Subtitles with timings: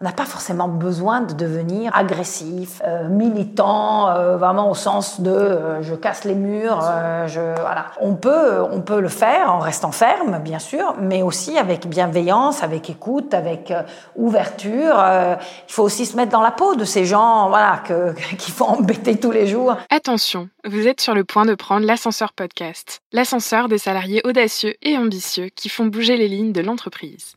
[0.00, 5.30] On n'a pas forcément besoin de devenir agressif, euh, militant, euh, vraiment au sens de
[5.30, 6.80] euh, je casse les murs.
[7.28, 7.40] je.
[8.00, 12.64] On peut, on peut le faire en restant ferme, bien sûr, mais aussi avec bienveillance,
[12.64, 13.72] avec écoute, avec
[14.16, 14.96] ouverture.
[14.96, 18.64] il faut aussi se mettre dans la peau de ces gens, voilà, que, qu'il faut
[18.64, 19.76] embêter tous les jours.
[19.90, 24.98] Attention, vous êtes sur le point de prendre l'ascenseur podcast, l'ascenseur des salariés audacieux et
[24.98, 27.36] ambitieux qui font bouger les lignes de l'entreprise.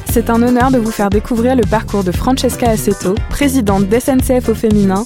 [0.09, 4.55] c'est un honneur de vous faire découvrir le parcours de Francesca Assetto, présidente d'SNCF au
[4.55, 5.05] féminin,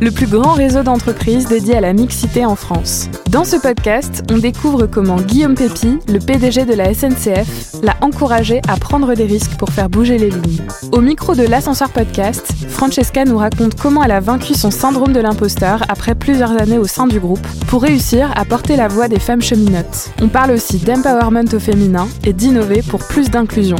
[0.00, 3.08] le plus grand réseau d'entreprises dédié à la mixité en France.
[3.30, 8.60] Dans ce podcast, on découvre comment Guillaume Pépi, le PDG de la SNCF, l'a encouragé
[8.68, 10.62] à prendre des risques pour faire bouger les lignes.
[10.92, 15.20] Au micro de l'ascenseur podcast, Francesca nous raconte comment elle a vaincu son syndrome de
[15.20, 19.20] l'imposteur après plusieurs années au sein du groupe pour réussir à porter la voix des
[19.20, 20.10] femmes cheminotes.
[20.22, 23.76] On parle aussi d'empowerment au féminin et d'innover pour plus d'inclusion.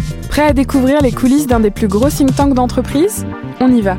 [0.46, 3.26] À découvrir les coulisses d'un des plus gros think tanks d'entreprise.
[3.58, 3.96] On y va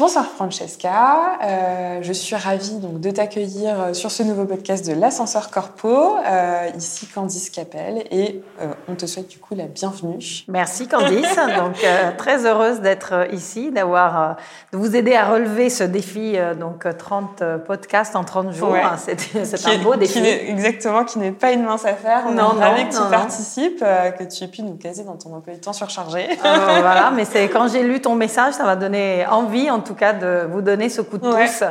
[0.00, 4.94] Bonsoir Francesca, euh, je suis ravie donc de t'accueillir euh, sur ce nouveau podcast de
[4.98, 6.16] l'ascenseur corpo.
[6.26, 8.40] Euh, ici Candice Capel et
[8.88, 10.16] on te souhaite du coup la bienvenue.
[10.48, 11.84] Merci Candice, donc
[12.16, 14.36] très heureuse d'être ici, d'avoir
[14.72, 18.74] de vous aider à relever ce défi donc 30 podcasts en 30 jours.
[18.96, 20.18] C'est un beau défi.
[20.18, 22.24] exactement, qui n'est pas une mince affaire.
[22.26, 25.52] On non, non, que tu participes, que tu aies pu nous caser dans ton emploi
[25.52, 26.26] du temps surchargé.
[26.40, 29.96] voilà, mais c'est quand j'ai lu ton message, ça m'a donné envie en tout tout
[29.96, 31.64] cas de vous donner ce coup de pouce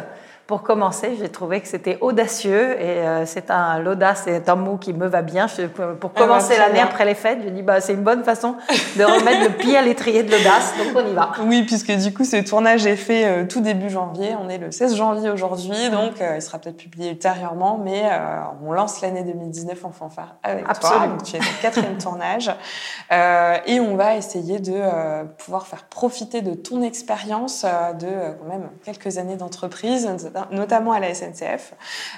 [0.49, 4.77] pour commencer, j'ai trouvé que c'était audacieux et euh, c'est un l'audace c'est un mot
[4.77, 5.45] qui me va bien.
[5.99, 8.55] pour ah commencer l'année après les fêtes, je dis bah c'est une bonne façon
[8.97, 10.73] de remettre le pied à l'étrier de l'audace.
[10.75, 11.33] Donc on y va.
[11.45, 14.35] Oui, puisque du coup ce tournage est fait euh, tout début janvier.
[14.43, 18.09] On est le 16 janvier aujourd'hui, donc euh, il sera peut-être publié ultérieurement, mais
[18.65, 20.99] on lance l'année 2019 en fanfare avec Absolument.
[20.99, 21.07] toi.
[21.09, 22.49] Donc tu es au quatrième tournage
[23.11, 24.81] et on va essayer de
[25.37, 27.65] pouvoir faire profiter de ton expérience
[27.99, 28.07] de
[28.39, 30.09] quand même quelques années d'entreprise
[30.51, 31.73] notamment à la SNCF.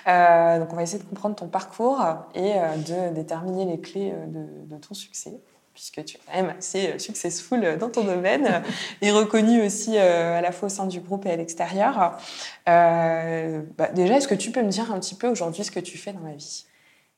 [0.07, 2.01] Euh, donc on va essayer de comprendre ton parcours
[2.35, 4.25] et euh, de déterminer les clés euh,
[4.67, 5.33] de, ton succès
[5.73, 8.61] puisque tu es quand même assez successful dans ton domaine
[9.01, 12.17] et reconnu aussi à la fois au sein du groupe et à l'extérieur.
[12.65, 15.97] Bah, déjà, est-ce que tu peux me dire un petit peu aujourd'hui ce que tu
[15.97, 16.65] fais dans la vie?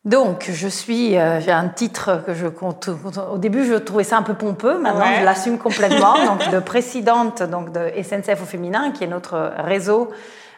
[0.06, 2.90] Donc, je suis, j'ai un titre que je compte.
[3.32, 4.78] Au début, je trouvais ça un peu pompeux.
[4.78, 6.14] Maintenant, je l'assume complètement.
[6.26, 10.12] donc, de présidente donc de SNCF au féminin, qui est notre réseau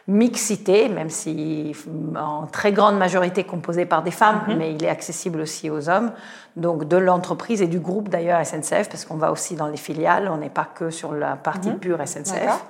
[0.08, 1.74] mixité, même si
[2.16, 4.56] en très grande majorité composé par des femmes, mhm.
[4.56, 6.12] mais il est accessible aussi aux hommes.
[6.56, 10.28] Donc de l'entreprise et du groupe d'ailleurs SNCF, parce qu'on va aussi dans les filiales,
[10.32, 11.78] on n'est pas que sur la partie mhm.
[11.78, 12.64] pure SNCF.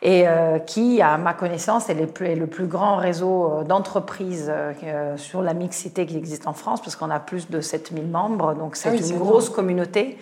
[0.00, 4.48] Et euh, qui, à ma connaissance, est le plus, le plus grand réseau euh, d'entreprises
[4.48, 8.54] euh, sur la mixité qui existe en France, parce qu'on a plus de 7000 membres,
[8.54, 10.18] donc c'est ah une grosse communauté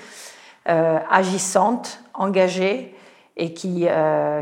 [0.65, 2.93] agissante, engagée,
[3.37, 3.87] et qui,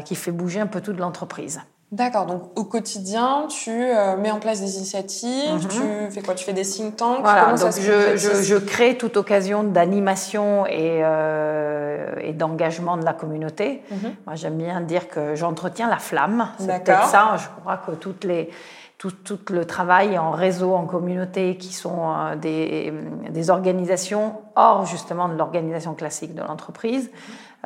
[0.04, 1.60] qui fait bouger un peu toute l'entreprise.
[1.94, 5.68] D'accord, donc au quotidien, tu euh, mets en place des initiatives, mhm.
[5.68, 6.34] tu fais quoi?
[6.34, 7.20] Tu fais des think tanks?
[7.20, 13.84] Voilà, donc je, je, crée toute occasion d'animation et, euh, et d'engagement de la communauté.
[13.92, 14.14] Mhm.
[14.26, 16.48] Moi, j'aime bien dire que j'entretiens la flamme.
[16.58, 17.36] C'est peut-être ça.
[17.36, 18.50] Je crois que toutes les,
[18.98, 22.92] tout, tout, le travail en réseau, en communauté, qui sont euh, des,
[23.30, 27.08] des, organisations hors justement de l'organisation classique de l'entreprise.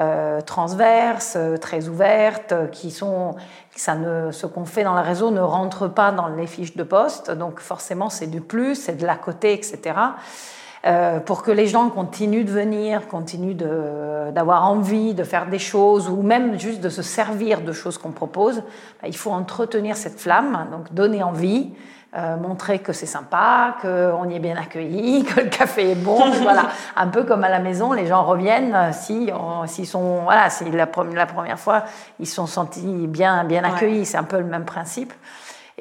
[0.00, 3.34] Euh, transverses, euh, très ouvertes, euh, qui sont,
[3.74, 6.84] ça ne, ce qu'on fait dans le réseau ne rentre pas dans les fiches de
[6.84, 9.96] poste, donc forcément c'est du plus, c'est de la côté, etc.
[11.26, 13.56] pour que les gens continuent de venir, continuent
[14.32, 18.12] d'avoir envie de faire des choses ou même juste de se servir de choses qu'on
[18.12, 18.62] propose,
[19.02, 21.72] bah, il faut entretenir cette flamme, donc donner envie.
[22.16, 26.30] Euh, montrer que c'est sympa, qu'on y est bien accueilli, que le café est bon.
[26.42, 29.30] voilà, un peu comme à la maison, les gens reviennent euh, si
[29.66, 31.84] s'ils sont voilà, si la, la, première fois
[32.18, 34.06] ils sont sentis bien bien accueillis.
[34.06, 35.12] C'est un peu le même principe.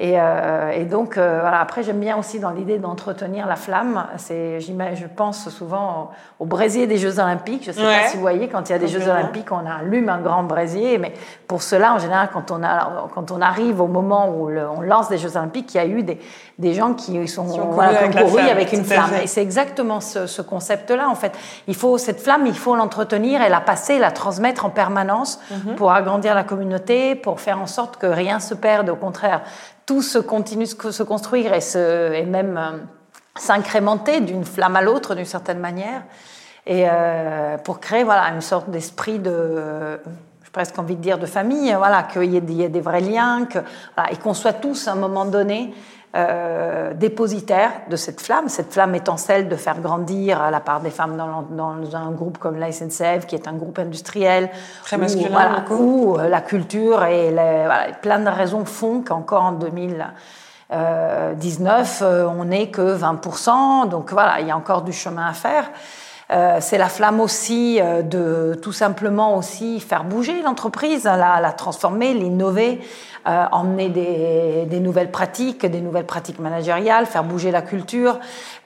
[0.00, 1.60] Et, euh, et donc, euh, voilà.
[1.60, 4.06] après, j'aime bien aussi dans l'idée d'entretenir la flamme.
[4.16, 7.64] C'est, je pense souvent au, au, des Jeux Olympiques.
[7.64, 9.66] Je ne sais pas si vous voyez, quand il y a des Jeux Olympiques, on
[9.66, 10.98] allume un grand brésier.
[10.98, 11.12] Mais
[11.48, 15.08] pour cela, en général, quand on, a, quand on arrive au moment où on lance
[15.08, 16.20] des Jeux Olympiques, il y a eu des,
[16.58, 19.10] des gens qui sont voilà, avec, avec une flamme.
[19.22, 21.32] Et c'est exactement ce, ce concept-là, en fait.
[21.68, 25.76] Il faut cette flamme, il faut l'entretenir et la passer, la transmettre en permanence mhm.
[25.76, 28.88] pour agrandir la communauté, pour faire en sorte que rien se perde.
[28.90, 29.42] Au contraire,
[29.86, 32.78] tout se continue de se construire et, se, et même euh,
[33.36, 36.02] s'incrémenter d'une flamme à l'autre d'une certaine manière.
[36.66, 40.00] Et euh, pour créer voilà, une sorte d'esprit de,
[40.42, 43.46] j'ai presque envie de dire de famille, voilà, qu'il y, y, ait des vrais liens,
[43.46, 43.60] que,
[43.96, 45.72] voilà, et qu'on soit tous à un moment donné
[46.16, 50.80] euh, dépositaire de cette flamme, cette flamme étant celle de faire grandir à la part
[50.80, 54.48] des femmes dans, dans un groupe comme la SNCF, qui est un groupe industriel,
[54.84, 57.36] très masculin, où, euh, la culture et
[58.00, 64.46] plein de raisons font qu'encore en 2019, euh, on n'est que 20%, donc voilà, il
[64.46, 65.70] y a encore du chemin à faire.
[66.30, 71.52] Euh, c'est la flamme aussi euh, de tout simplement aussi faire bouger l'entreprise, la, la,
[71.52, 72.80] transformer, l'innover,
[73.26, 78.18] euh, emmener des, des, nouvelles pratiques, des nouvelles pratiques managériales, faire bouger la culture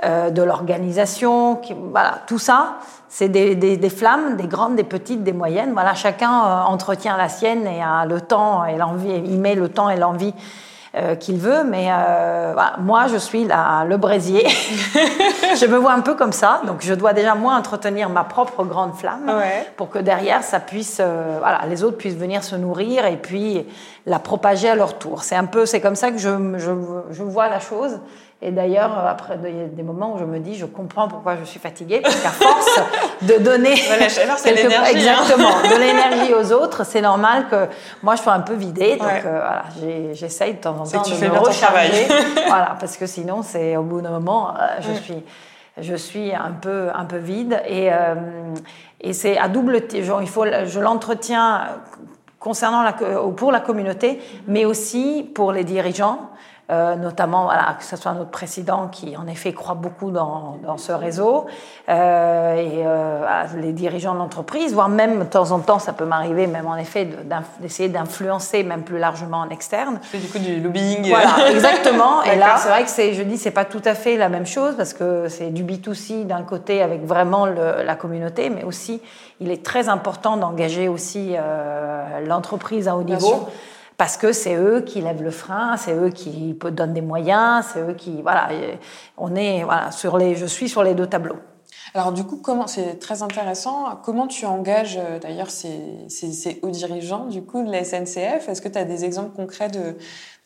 [0.04, 1.60] de l'organisation.
[1.92, 2.78] Voilà, tout ça,
[3.08, 5.72] c'est des, des, des, flammes, des grandes, des petites, des moyennes.
[5.72, 9.88] Voilà, chacun entretient la sienne et a le temps et l'envie, il met le temps
[9.88, 10.34] et l'envie
[10.94, 11.64] euh, qu'il veut.
[11.64, 14.46] Mais euh, voilà, moi, je suis là, le brésier.
[15.56, 16.60] je me vois un peu comme ça.
[16.66, 19.32] Donc, je dois déjà, moi, entretenir ma propre grande flamme
[19.76, 23.66] pour que derrière, ça puisse, euh, voilà, les autres puissent venir se nourrir et puis
[24.04, 25.22] la propager à leur tour.
[25.22, 26.72] C'est un peu, c'est comme ça que je, je,
[27.10, 27.98] je vois la chose.
[28.44, 31.36] Et d'ailleurs, après, il y a des moments où je me dis, je comprends pourquoi
[31.36, 32.80] je suis fatiguée, parce qu'à force
[33.22, 33.76] de donner.
[34.08, 34.36] chaleur.
[34.36, 34.84] Hein.
[34.90, 35.62] Exactement.
[35.62, 37.68] De l'énergie aux autres, c'est normal que
[38.02, 38.96] moi, je sois un peu vidée.
[38.96, 39.62] Donc, euh, voilà,
[40.12, 42.08] j'essaye de temps en temps de me recharger.
[42.48, 44.96] voilà, parce que sinon, c'est au bout d'un moment, euh, je mm.
[44.96, 45.22] suis.
[45.80, 48.14] Je suis un peu, un peu vide et, euh,
[49.00, 51.62] et c'est à double genre, il faut je l'entretiens
[52.38, 56.28] concernant la, pour la communauté mais aussi pour les dirigeants
[56.72, 60.78] euh, notamment voilà, que ce soit notre président qui en effet croit beaucoup dans, dans
[60.78, 61.44] ce réseau,
[61.90, 66.06] euh, et euh, les dirigeants de l'entreprise, voire même de temps en temps, ça peut
[66.06, 67.06] m'arriver même en effet
[67.60, 70.00] d'essayer d'influencer même plus largement en externe.
[70.10, 71.10] C'est du coup du lobbying.
[71.10, 72.22] Voilà, exactement.
[72.22, 74.46] et là, c'est vrai que c'est, je dis, c'est pas tout à fait la même
[74.46, 79.02] chose parce que c'est du B2C d'un côté avec vraiment le, la communauté, mais aussi
[79.40, 81.34] il est très important d'engager aussi
[82.26, 83.48] l'entreprise à haut niveau
[84.02, 87.80] parce que c'est eux qui lèvent le frein, c'est eux qui donnent des moyens, c'est
[87.82, 88.48] eux qui voilà,
[89.16, 91.36] on est voilà sur les, je suis sur les deux tableaux.
[91.94, 93.94] Alors du coup, comment c'est très intéressant.
[94.02, 98.60] Comment tu engages euh, d'ailleurs ces, ces, hauts dirigeants du coup de la SNCF Est-ce
[98.60, 99.96] que tu as des exemples concrets de,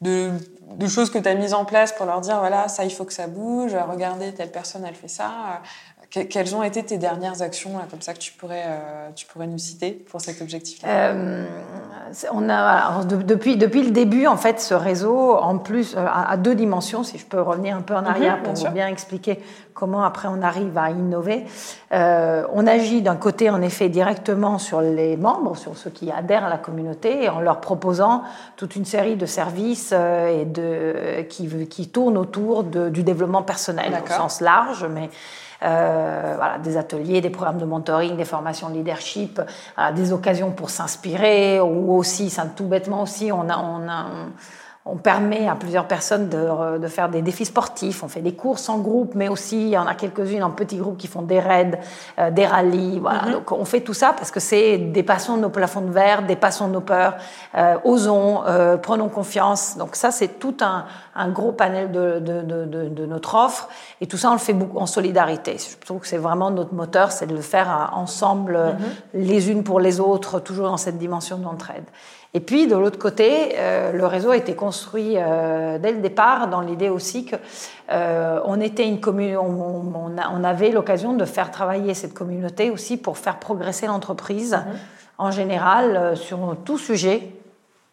[0.02, 0.32] de,
[0.76, 3.06] de choses que tu as mises en place pour leur dire voilà ça il faut
[3.06, 5.62] que ça bouge, regardez telle personne elle fait ça.
[6.10, 9.58] Quelles ont été tes dernières actions comme ça que tu pourrais, euh, tu pourrais nous
[9.58, 11.44] citer pour cet objectif euh,
[12.32, 16.54] On a depuis depuis le début en fait ce réseau en plus euh, à, deux
[16.54, 19.40] dimensions si je peux revenir un peu en mhm, arrière pour bien, bien expliquer
[19.74, 21.44] comment après on arrive à innover.
[21.92, 26.44] Euh, on agit d'un côté en effet directement sur les membres, sur ceux qui adhèrent
[26.44, 28.22] à la communauté, en leur proposant
[28.56, 33.92] toute une série de services et de qui qui tournent autour de, du développement personnel
[34.02, 35.10] au sens large, mais
[35.62, 39.40] euh, voilà, des ateliers, des programmes de mentoring, des formations de leadership,
[39.94, 44.06] des occasions pour s'inspirer, ou aussi, ça, tout bêtement aussi, on a, on a
[44.88, 48.04] on permet à plusieurs personnes de, de, faire des défis sportifs.
[48.04, 50.76] On fait des courses en groupe, mais aussi il y en a quelques-unes en petits
[50.76, 51.80] groupes qui font des raids,
[52.20, 53.00] euh, des rallyes.
[53.00, 53.22] Voilà.
[53.22, 53.32] Mm-hmm.
[53.32, 56.80] Donc on fait tout ça parce que c'est dépassons nos plafonds de verre, dépassons nos
[56.80, 57.16] peurs,
[57.56, 59.76] euh, osons, euh, prenons confiance.
[59.76, 60.84] Donc ça c'est tout un,
[61.16, 63.68] un, gros panel de, de, de, de, notre offre
[64.00, 65.56] et tout ça on le fait beaucoup en solidarité.
[65.58, 68.74] Je trouve que c'est vraiment notre moteur, c'est de le faire euh, ensemble, mm-hmm.
[69.14, 71.84] les unes pour les autres, toujours dans cette dimension d'entraide.
[72.36, 76.48] Et puis, de l'autre côté, euh, le réseau a été construit euh, dès le départ
[76.48, 77.36] dans l'idée aussi que
[77.90, 82.98] euh, on était une commune, on, on, avait l'occasion de faire travailler cette communauté aussi
[82.98, 84.78] pour faire progresser l'entreprise mhm.
[85.16, 87.35] en général sur tout sujet.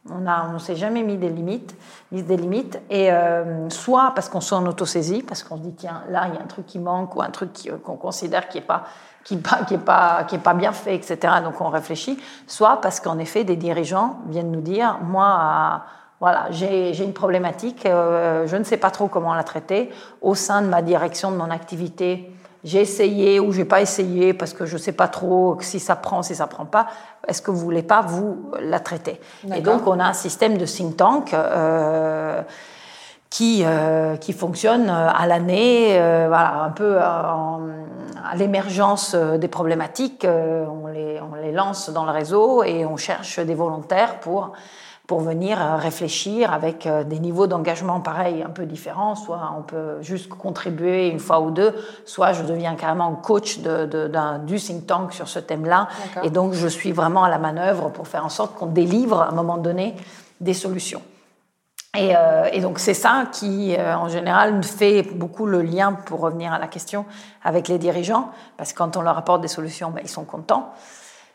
[0.10, 1.76] On a, on s'est jamais mis des limites,
[2.12, 3.10] mis des limites, et
[3.70, 6.42] soit parce qu'on soit en autosaisie, parce qu'on se dit tiens là il y a
[6.42, 8.84] un truc qui manque ou un truc qu'on considère qui est pas
[9.24, 9.42] qui n'est
[9.78, 11.36] pas, qui est pas bien fait, etc.
[11.44, 15.84] Donc on réfléchit, soit parce qu'en effet, des dirigeants viennent nous dire, moi,
[16.20, 19.92] voilà, j'ai une problématique, euh, je ne sais pas trop comment la traiter.
[20.22, 22.32] Au sein de ma direction, de mon activité,
[22.64, 26.24] j'ai essayé ou j'ai pas essayé parce que je sais pas trop si ça prend,
[26.24, 26.88] si ça prend pas.
[27.28, 29.20] Est-ce que vous voulez pas vous la traiter?
[29.56, 31.34] Et donc on a un système de think tank.
[31.34, 32.42] Euh,
[33.30, 33.66] qui,
[34.22, 37.58] qui fonctionne à l'année, voilà, un peu à
[38.36, 40.24] l'émergence des problématiques.
[40.24, 44.52] on, les, on les lance dans le réseau et on cherche des volontaires pour
[45.08, 49.16] pour venir euh, réfléchir avec euh, des niveaux d'engagement pareils, un peu différents.
[49.16, 53.86] Soit on peut juste contribuer une fois ou deux, soit je deviens carrément coach de,
[53.86, 54.10] de,
[54.46, 55.90] du think tank sur ce thème-là.
[56.24, 59.30] Et donc je suis vraiment à la manœuvre pour faire en sorte qu'on délivre à
[59.30, 59.96] un moment donné
[60.40, 61.02] des solutions.
[61.96, 66.52] Et, euh, et donc c'est ça qui, en général, fait beaucoup le lien, pour revenir
[66.52, 67.06] à la question,
[67.44, 70.72] avec les dirigeants, parce que quand on leur apporte des solutions, ben, ils sont contents.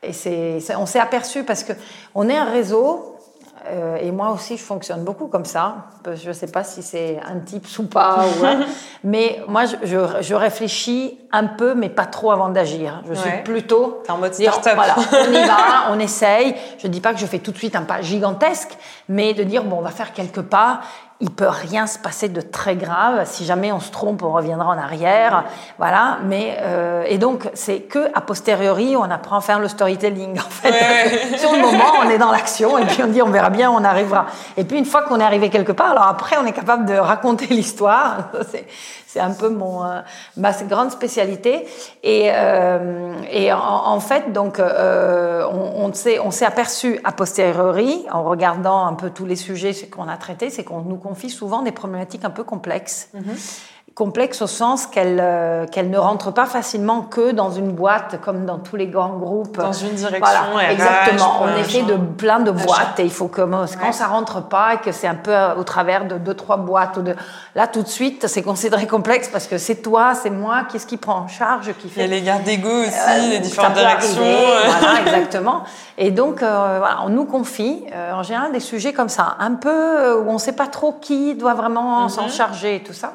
[0.02, 1.72] Et c'est, on s'est aperçu parce que
[2.14, 3.17] on est un réseau
[3.66, 5.88] euh, et moi aussi, je fonctionne beaucoup comme ça.
[6.14, 8.24] Je ne sais pas si c'est un type ou pas.
[9.04, 13.02] mais moi, je, je, réfléchis un peu, mais pas trop avant d'agir.
[13.08, 14.72] Je suis plutôt en mode start-up.
[14.74, 15.56] Voilà, on y va,
[15.90, 16.54] on essaye.
[16.78, 18.76] Je ne dis pas que je fais tout de suite un pas gigantesque,
[19.08, 20.80] mais de dire, bon, on va faire quelques pas
[21.20, 23.22] il peut rien se passer de très grave.
[23.24, 25.44] Si jamais on se trompe, on reviendra en arrière.
[25.78, 26.18] Voilà.
[26.24, 30.38] Mais euh, et donc c'est que a posteriori on apprend à faire le storytelling.
[30.38, 33.50] En fait, sur le moment, on est dans l'action et puis on dit on verra
[33.50, 34.26] bien, on arrivera.
[34.56, 36.94] Et puis une fois qu'on est arrivé quelque part, alors après on est capable de
[36.94, 38.30] raconter l'histoire.
[39.08, 40.00] C'est un peu mon euh,
[40.36, 41.66] ma grande spécialité.
[42.02, 48.84] Et, euh, et en, fait, donc, euh, on, on s'est aperçu a posteriori, en regardant
[48.86, 52.26] un peu tous les sujets qu'on a traités, c'est qu'on nous confie souvent des problématiques
[52.26, 53.08] un peu complexes.
[53.16, 58.20] Mm-hmm complexe au sens qu'elle euh, qu'elle ne rentre pas facilement que dans une boîte
[58.24, 59.58] comme dans tous les grands groupes.
[59.58, 60.20] Dans une direction.
[60.52, 61.42] Voilà, exactement.
[61.42, 64.74] On est fait de plein de boîtes et il faut que quand ça rentre pas
[64.74, 67.16] et que c'est un peu euh, au travers de deux trois boîtes ou de
[67.56, 70.96] là tout de suite c'est considéré complexe parce que c'est toi, c'est moi, qu'est-ce qui
[70.96, 72.04] prend en charge, qui fait.
[72.04, 74.22] Il y a les gardes d'ego aussi, euh, les différentes directions.
[74.22, 75.64] voilà, exactement.
[75.96, 80.30] Et donc voilà, on nous confie en général des sujets comme ça, un peu où
[80.30, 82.30] on sait pas trop qui doit vraiment s'en mhm.
[82.30, 83.14] charger et tout ça.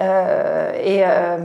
[0.00, 1.36] Euh, et, euh,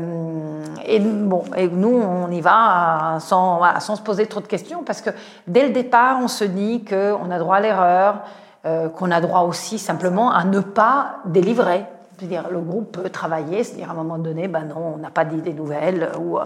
[1.00, 5.10] bon, nous, on y va sans, sans se poser trop de questions parce que
[5.48, 8.22] dès le départ, on se dit qu'on a droit à l'erreur,
[8.66, 11.86] euh, qu'on a droit aussi simplement à ne pas délivrer.
[12.18, 15.26] C'est-à-dire, le groupe peut travailler, c'est-à-dire à un moment donné, ben non, on n'a pas
[15.26, 16.38] d'idées nouvelles, ou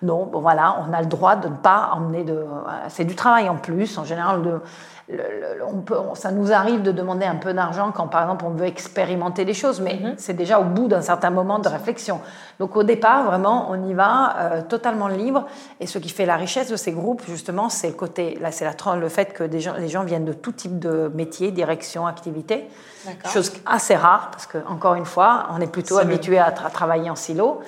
[0.00, 2.46] non, bon voilà, on a le droit de ne pas emmener de.
[2.88, 4.62] c'est du travail en plus, en général,
[5.66, 8.66] on peut, ça nous arrive de demander un peu d'argent quand, par exemple, on veut
[8.66, 10.14] expérimenter des choses, mais mhm.
[10.18, 12.20] c'est déjà au bout d'un certain moment de réflexion.
[12.58, 15.46] Donc, au départ, vraiment, on y va euh, totalement libre.
[15.80, 18.66] Et ce qui fait la richesse de ces groupes, justement, c'est le côté, là, c'est
[18.96, 22.68] le fait que des gens, les gens viennent de tout type de métiers, direction, activité.
[23.32, 27.16] Chose assez rare, parce que, encore une fois, on est plutôt habitué à, travailler en
[27.16, 27.60] silo.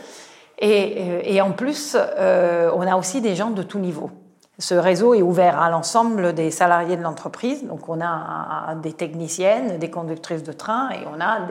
[0.59, 4.11] Et, et en plus, euh, on a aussi des gens de tout niveau.
[4.61, 7.67] Ce réseau est ouvert à l'ensemble des salariés de l'entreprise.
[7.67, 11.49] Donc, on a des techniciennes, des conductrices de train et on a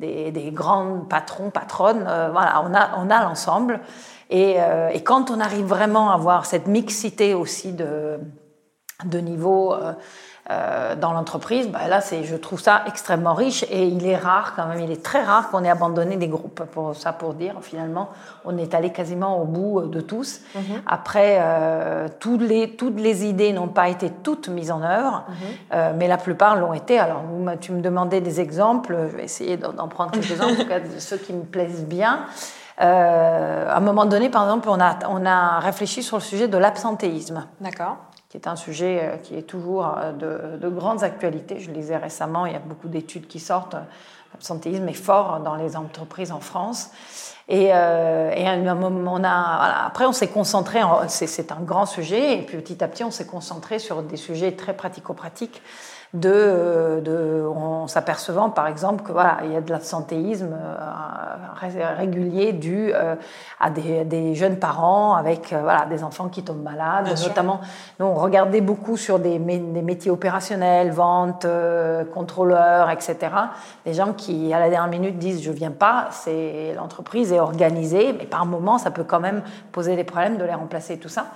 [0.00, 2.04] des, des, grands patrons, patronnes.
[2.08, 3.80] Euh, voilà, on a, on a l'ensemble.
[4.28, 8.18] Et, euh, et, quand on arrive vraiment à avoir cette mixité aussi de,
[9.04, 9.92] de niveaux, euh,
[10.50, 14.54] euh, dans l'entreprise, bah là, c'est, je trouve ça extrêmement riche et il est rare
[14.56, 16.64] quand même, il est très rare qu'on ait abandonné des groupes.
[16.72, 18.08] Pour ça, pour dire, finalement,
[18.44, 20.40] on est allé quasiment au bout de tous.
[20.56, 20.62] Mhm.
[20.86, 25.34] Après, euh, toutes, les, toutes les idées n'ont pas été toutes mises en œuvre, mhm.
[25.74, 26.98] euh, mais la plupart l'ont été.
[26.98, 27.22] Alors,
[27.60, 31.18] tu me demandais des exemples, je vais essayer d'en prendre quelques-uns, en tout cas ceux
[31.18, 32.26] qui me plaisent bien.
[32.80, 36.48] Euh, à un moment donné, par exemple, on a, on a réfléchi sur le sujet
[36.48, 37.46] de l'absentéisme.
[37.60, 37.96] D'accord
[38.32, 41.60] qui est un sujet euh, qui est toujours euh, de, de grandes actualités.
[41.60, 43.76] Je lisais récemment, il y a beaucoup d'études qui sortent.
[44.32, 46.88] L'absentéisme est fort dans les entreprises en France.
[47.50, 48.30] Et, euh,
[49.84, 53.26] après, on s'est concentré, c'est un grand sujet, et puis petit à petit, on s'est
[53.26, 55.60] concentré sur des sujets très pratico-pratiques
[56.14, 62.52] de, de en s'apercevant par exemple que voilà il y a de l'absentéisme euh, régulier
[62.52, 63.14] dû euh,
[63.58, 67.60] à des, des, jeunes parents avec euh, voilà des enfants qui tombent malades notamment.
[67.98, 71.46] Nous on regardait beaucoup sur des, des métiers opérationnels vente
[72.12, 73.32] contrôleur etc
[73.86, 78.12] des gens qui à la dernière minute disent je viens pas c'est l'entreprise est organisée
[78.12, 79.42] mais par moment ça peut quand même
[79.72, 81.26] poser des problèmes de les remplacer tout ça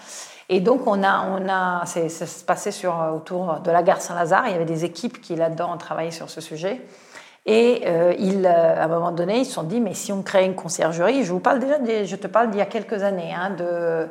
[0.49, 4.47] et donc, on a, on a, ça se passait sur, autour de la gare Saint-Lazare.
[4.47, 6.81] Il y avait des équipes qui, là-dedans, ont travaillé sur ce sujet.
[7.47, 10.23] Et euh, ils, euh, à un moment donné, ils se sont dit, mais si on
[10.23, 13.33] crée une conciergerie, je vous parle déjà, je te parle d'il y a quelques années,
[13.33, 14.09] hein, de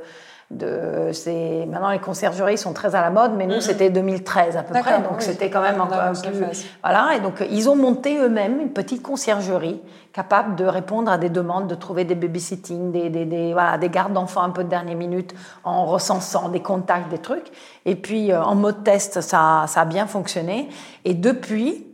[0.58, 3.62] de c'est maintenant les conciergeries sont très à la mode mais nous mm-hmm.
[3.62, 7.70] c'était 2013 à peu près donc c'était quand même encore plus voilà et donc ils
[7.70, 9.82] ont monté eux-mêmes une petite conciergerie
[10.14, 13.90] capable de répondre à des demandes de trouver des babysitting des des, des, voilà, des
[13.90, 17.52] gardes d'enfants un peu de dernière minute en recensant des contacts des trucs.
[17.86, 20.70] Et puis euh, en mode test ça ça a bien fonctionné.
[21.04, 21.86] Et depuis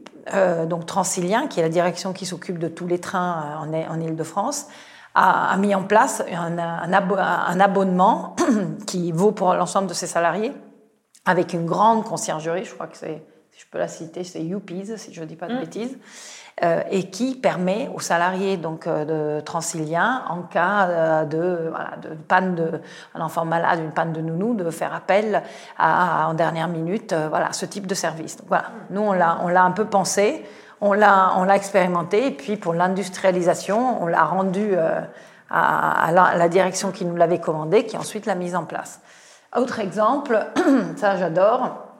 [0.70, 4.68] donc Transilien, qui est la direction qui s'occupe de tous les trains en, en Ile-de-France,
[5.15, 8.36] a, mis en place un, un abonnement
[8.88, 10.53] qui vaut pour l'ensemble de ses salariés,
[11.25, 14.98] avec une grande conciergerie, je crois que c'est, si je peux la citer, c'est UPIS,
[14.98, 15.60] si je ne dis pas de mmh.
[15.60, 15.98] bêtises,
[16.63, 21.98] euh, et qui permet aux salariés donc euh, de Transilien, en cas euh, de, voilà,
[22.01, 22.82] de panne de
[23.15, 25.44] un enfant malade, une panne de nounou, de faire appel
[25.77, 28.38] à, en dernière minute, voilà, ce type de service.
[28.38, 30.46] Donc, voilà, nous on l'a, on l'a un peu pensé,
[30.82, 35.10] on l'a, l'a expérimenté, et puis pour l'industrialisation, on l'a rendu à,
[35.52, 39.02] à, la, direction qui nous l'avait commandé, qui ensuite l'a mise en place.
[39.56, 40.48] Autre exemple,
[40.98, 41.90] ça j'adore.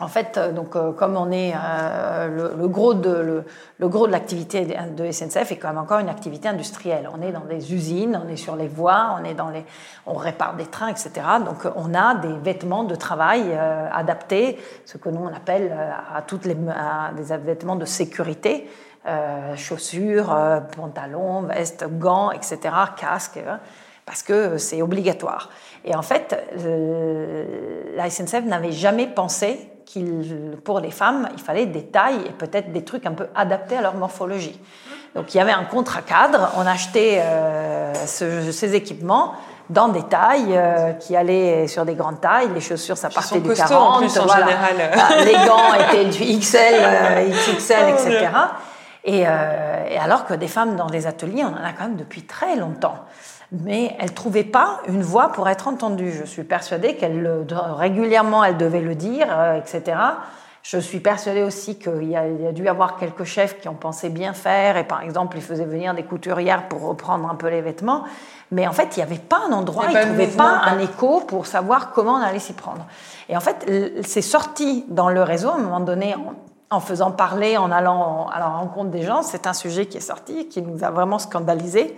[0.00, 3.44] En fait, euh, donc, euh, comme on est euh, le, gros de
[3.78, 7.08] le, gros de l'activité de SNCF est quand même encore une activité industrielle.
[7.14, 9.64] On est dans des usines, on est sur les voies, on est dans les,
[10.06, 11.10] on répare des trains, etc.
[11.44, 13.52] Donc, on a des vêtements de travail
[13.92, 15.76] adaptés, ce que nous on appelle
[16.14, 18.68] à toutes les des vêtements de sécurité,
[19.56, 20.34] chaussures,
[20.76, 22.58] pantalons, vestes, gants, etc.,
[22.96, 23.40] casques,
[24.04, 25.50] parce que c'est obligatoire.
[25.84, 26.36] Et en fait,
[27.96, 32.72] la SNCF n'avait jamais pensé qu'il, pour les femmes, il fallait des tailles et peut-être
[32.72, 34.58] des trucs un peu adaptés à leur morphologie.
[35.16, 39.34] Donc il y avait un contrat cadre, on achetait euh, ces équipements
[39.68, 42.50] dans des tailles euh, qui allaient sur des grandes tailles.
[42.54, 43.72] Les chaussures, ça partait du 40.
[43.72, 44.76] En plus, en général.
[45.24, 48.28] les gants étaient du XL, euh, XXL, etc.
[49.02, 52.22] Et, et alors que des femmes dans des ateliers, on en a quand même depuis
[52.22, 53.06] très longtemps
[53.52, 56.12] mais elle trouvait pas une voix pour être entendue.
[56.12, 59.98] Je suis persuadée qu'elle régulièrement elle devait le dire, euh, etc.
[60.62, 64.10] Je suis persuadée aussi qu'il y, a dû y avoir quelques chefs qui ont pensé
[64.10, 67.62] bien faire et par exemple ils faisaient venir des couturières pour reprendre un peu les
[67.62, 68.04] vêtements.
[68.52, 71.20] Mais en fait, il n'y avait pas un endroit, ils ne trouvaient pas un écho
[71.20, 72.84] pour savoir comment on allait s'y prendre.
[73.28, 76.14] Et en fait, c'est sorti dans le réseau à un moment donné
[76.68, 79.22] en, faisant parler, en allant à la rencontre des gens.
[79.22, 81.96] C'est un sujet qui est sorti, qui nous a vraiment scandalisés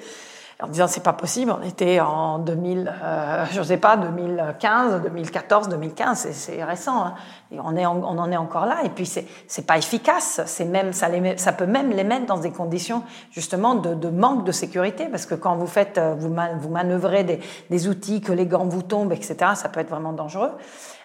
[0.62, 1.52] en disant c'est pas possible.
[1.59, 7.04] On était en 2000, euh, je sais pas, 2015, 2014, 2015, c'est récent.
[7.04, 7.14] Hein.
[7.50, 8.78] Et on, est on en est encore là.
[8.85, 10.40] Et puis c'est c'est pas efficace.
[10.47, 14.09] C'est même ça, les, ça peut même les mettre dans des conditions justement de, de,
[14.09, 18.21] manque de sécurité parce que quand vous faites euh, vous, vous manœuvrez des, des outils
[18.21, 19.52] que les gants vous tombent, etc.
[19.54, 20.52] Ça peut être vraiment dangereux.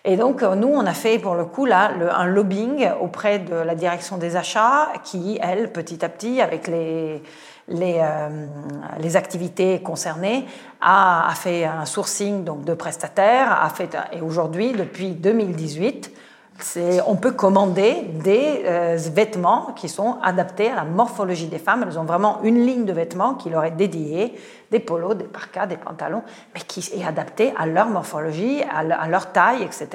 [0.06, 3.40] Et donc, euh, nous, on a fait pour le coup là le, un lobbying auprès
[3.40, 7.22] de la direction des achats qui, elle, petit à petit, avec les,
[7.68, 8.46] les, euh,
[9.00, 10.46] les activités concernées,
[10.82, 16.12] a, a, fait un sourcing donc de prestataires, a fait et aujourd'hui depuis 2018,
[17.06, 21.86] on peut commander des euh, vêtements qui sont adaptés à la morphologie des femmes.
[21.88, 24.34] Elles ont vraiment une ligne de vêtements qui leur est dédiée,
[24.72, 26.24] des polos, des parkas, des pantalons,
[26.56, 29.88] mais qui est adaptée à leur morphologie, à leur taille, etc.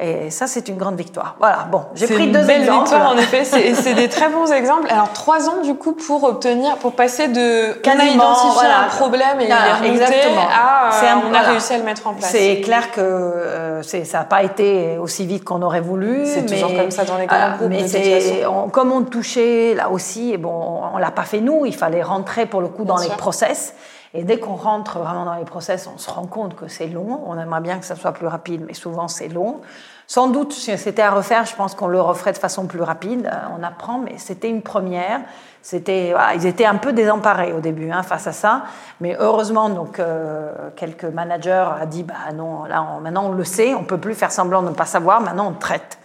[0.00, 1.36] Et ça, c'est une grande victoire.
[1.38, 2.88] Voilà, bon, j'ai pris deux belle exemples.
[2.88, 3.44] victoire, en effet.
[3.44, 4.88] C'est des très bons exemples.
[4.90, 9.40] Alors, trois ans, du coup, pour obtenir, pour passer de on a identifié un problème
[9.40, 10.48] et il exactement.
[10.52, 12.28] à euh, on a réussi à le mettre en place.
[12.28, 16.26] C'est clair que euh, ça n'a pas été aussi vite qu'on aurait voulu.
[16.26, 17.68] C'est toujours comme ça dans les grands groupes.
[17.68, 21.66] Mais c'est comme on touchait là aussi, et bon, on l'a pas fait nous.
[21.66, 23.74] Il fallait rentrer pour le coup dans les process.
[24.16, 27.20] Et dès qu'on rentre vraiment dans les process, on se rend compte que c'est long.
[27.26, 29.60] On aimerait bien que ça soit plus rapide, mais souvent c'est long.
[30.06, 33.26] Sans doute, si c'était à refaire, je pense qu'on le referait de façon plus rapide.
[33.26, 35.20] Euh, on apprend, mais c'était une première.
[35.62, 38.64] C'était, ils étaient un peu désemparés au début hein, face à ça,
[39.00, 43.74] mais heureusement, donc euh, quelques managers a dit, bah non, là, maintenant on le sait,
[43.74, 45.22] on peut plus faire semblant de ne pas savoir.
[45.22, 45.98] Maintenant, on traite.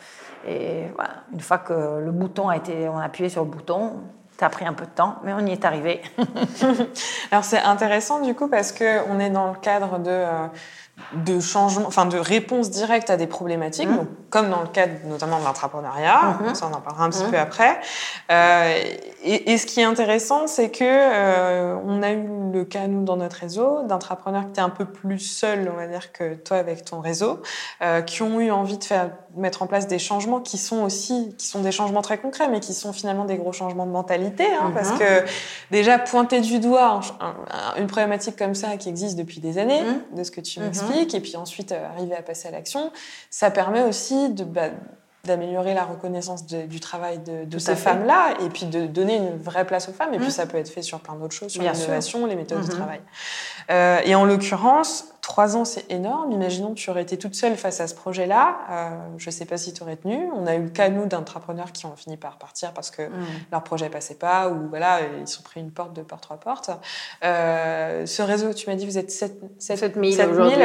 [0.47, 0.85] Et
[1.33, 3.97] une fois que le bouton a été, on a appuyé sur le bouton,
[4.39, 6.01] ça a pris un peu de temps, mais on y est arrivé.
[7.31, 10.47] Alors c'est intéressant du coup parce que on est dans le cadre de euh,
[11.13, 14.07] de changement, enfin de réponse directe à des problématiques, mmh.
[14.29, 16.55] comme dans le cadre notamment de l'entrepreneuriat, mmh.
[16.55, 17.31] ça on en parlera un petit mmh.
[17.31, 17.79] peu après.
[18.31, 18.73] Euh,
[19.23, 23.03] et, et, ce qui est intéressant, c'est que euh, on a eu le cas nous
[23.03, 26.57] dans notre réseau d'entrepreneurs qui étaient un peu plus seuls, on va dire que toi
[26.57, 27.41] avec ton réseau,
[27.81, 31.35] euh, qui ont eu envie de faire mettre en place des changements qui sont aussi,
[31.37, 34.45] qui sont des changements très concrets, mais qui sont finalement des gros changements de mentalité,
[34.45, 35.23] hein, parce que
[35.71, 36.99] déjà pointer du doigt
[37.77, 39.83] une problématique comme ça qui existe depuis des années,
[40.15, 42.91] de ce que tu m'expliques et puis ensuite euh, arriver à passer à l'action,
[43.29, 44.69] ça permet aussi de, bah,
[45.25, 49.89] d'améliorer la reconnaissance du travail de, ces femmes-là et puis de donner une vraie place
[49.89, 50.13] aux femmes.
[50.13, 52.71] Et puis ça peut être fait sur plein d'autres choses, sur l'innovation, les méthodes de
[52.71, 53.01] travail.
[53.69, 56.31] Euh, et en l'occurrence, trois ans, c'est énorme.
[56.31, 58.57] Imaginons que tu aurais été toute seule face à ce projet-là.
[58.71, 60.27] Euh, je ne sais pas si tu aurais tenu.
[60.35, 63.25] On a eu le cas, nous, d'entrepreneurs qui ont fini par partir parce que mm.
[63.51, 66.71] leur projet passait pas ou voilà, ils sont pris une porte, deux portes, trois portes.
[67.23, 70.57] Euh, ce réseau, tu m'as dit, vous êtes 7, 7, 000 aujourd'hui.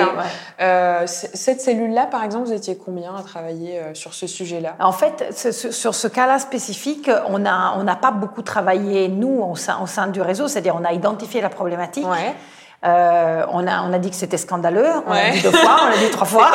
[0.61, 4.77] Euh, cette cellule-là, par exemple, vous étiez combien à travailler sur ce sujet-là?
[4.81, 5.31] En fait,
[5.73, 10.07] sur ce cas-là spécifique, on n'a on pas beaucoup travaillé, nous, au sein, au sein
[10.07, 10.49] du réseau.
[10.49, 12.07] C'est-à-dire, on a identifié la problématique.
[12.07, 12.35] Ouais.
[12.85, 15.89] Euh, on, a, on a dit que c'était scandaleux, on l'a dit deux fois, on
[15.89, 16.51] l'a dit trois fois.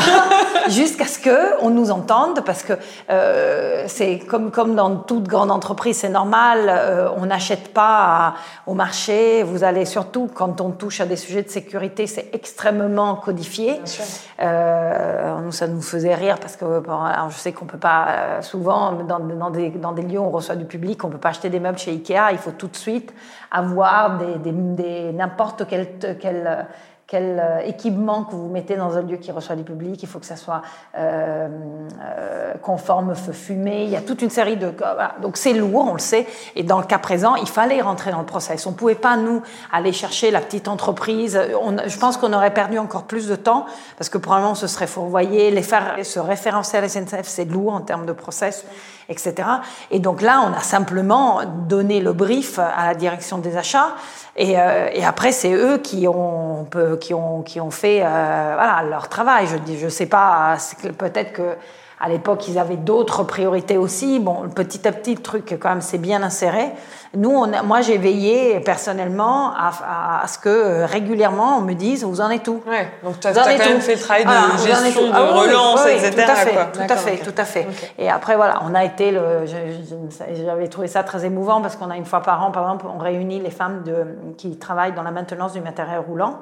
[0.68, 2.72] Jusqu'à ce qu'on nous entende, parce que
[3.10, 8.34] euh, c'est comme, comme dans toute grande entreprise, c'est normal, euh, on n'achète pas
[8.66, 13.16] au marché, vous allez surtout, quand on touche à des sujets de sécurité, c'est extrêmement
[13.16, 13.80] codifié.
[14.40, 19.18] Nous, ça nous faisait rire, parce que alors je sais qu'on peut pas, souvent, dans,
[19.18, 21.60] dans, des, dans des lieux où on reçoit du public, on peut pas acheter des
[21.60, 23.12] meubles chez Ikea, il faut tout de suite
[23.52, 26.66] avoir des, n'importe quel,
[27.14, 30.02] euh, équipement que vous mettez dans un lieu qui reçoit du public.
[30.02, 30.62] Il faut que ça soit
[30.96, 31.46] euh,
[32.02, 33.84] euh, conforme feu fumé.
[33.84, 34.72] Il y a toute une série de...
[35.20, 36.26] Donc c'est lourd, on le sait.
[36.56, 38.66] Et dans le cas présent, il fallait rentrer dans le process.
[38.66, 41.38] On ne pouvait pas, nous, aller chercher la petite entreprise.
[41.62, 43.66] On, je pense qu'on aurait perdu encore plus de temps
[43.98, 45.50] parce que probablement ce serait fourvoyé.
[45.50, 48.64] Les faire se référencer à la SNCF, c'est lourd en termes de process
[49.12, 49.48] etc.
[49.90, 53.94] Et donc là, on a simplement donné le brief à la direction des achats.
[54.36, 56.66] Et, euh, après, c'est eux qui ont,
[57.00, 59.46] qui ont, qui ont fait euh, leur travail.
[59.46, 60.56] Je dis, je sais pas,
[60.98, 61.56] peut-être que
[62.02, 64.18] à l'époque, ils avaient d'autres priorités aussi.
[64.18, 66.72] Bon, petit à petit, le truc, quand même, c'est bien inséré.
[67.16, 71.74] Nous, on a, moi, j'ai veillé personnellement à, à, ce que euh, régulièrement, on me
[71.74, 72.60] dise, vous en êtes où?
[72.66, 76.10] Ouais, Donc, tu as, quand même fait le travail de gestion, de ah relance, etc.
[76.12, 77.68] Tout à fait, tout à fait, tout à fait.
[77.98, 79.44] Et après, voilà, on a été le.
[80.44, 82.98] J'avais trouvé ça très émouvant parce qu'on a une fois par an, par exemple, on
[82.98, 86.40] réunit les femmes de, qui travaillent dans la maintenance du matériel roulant.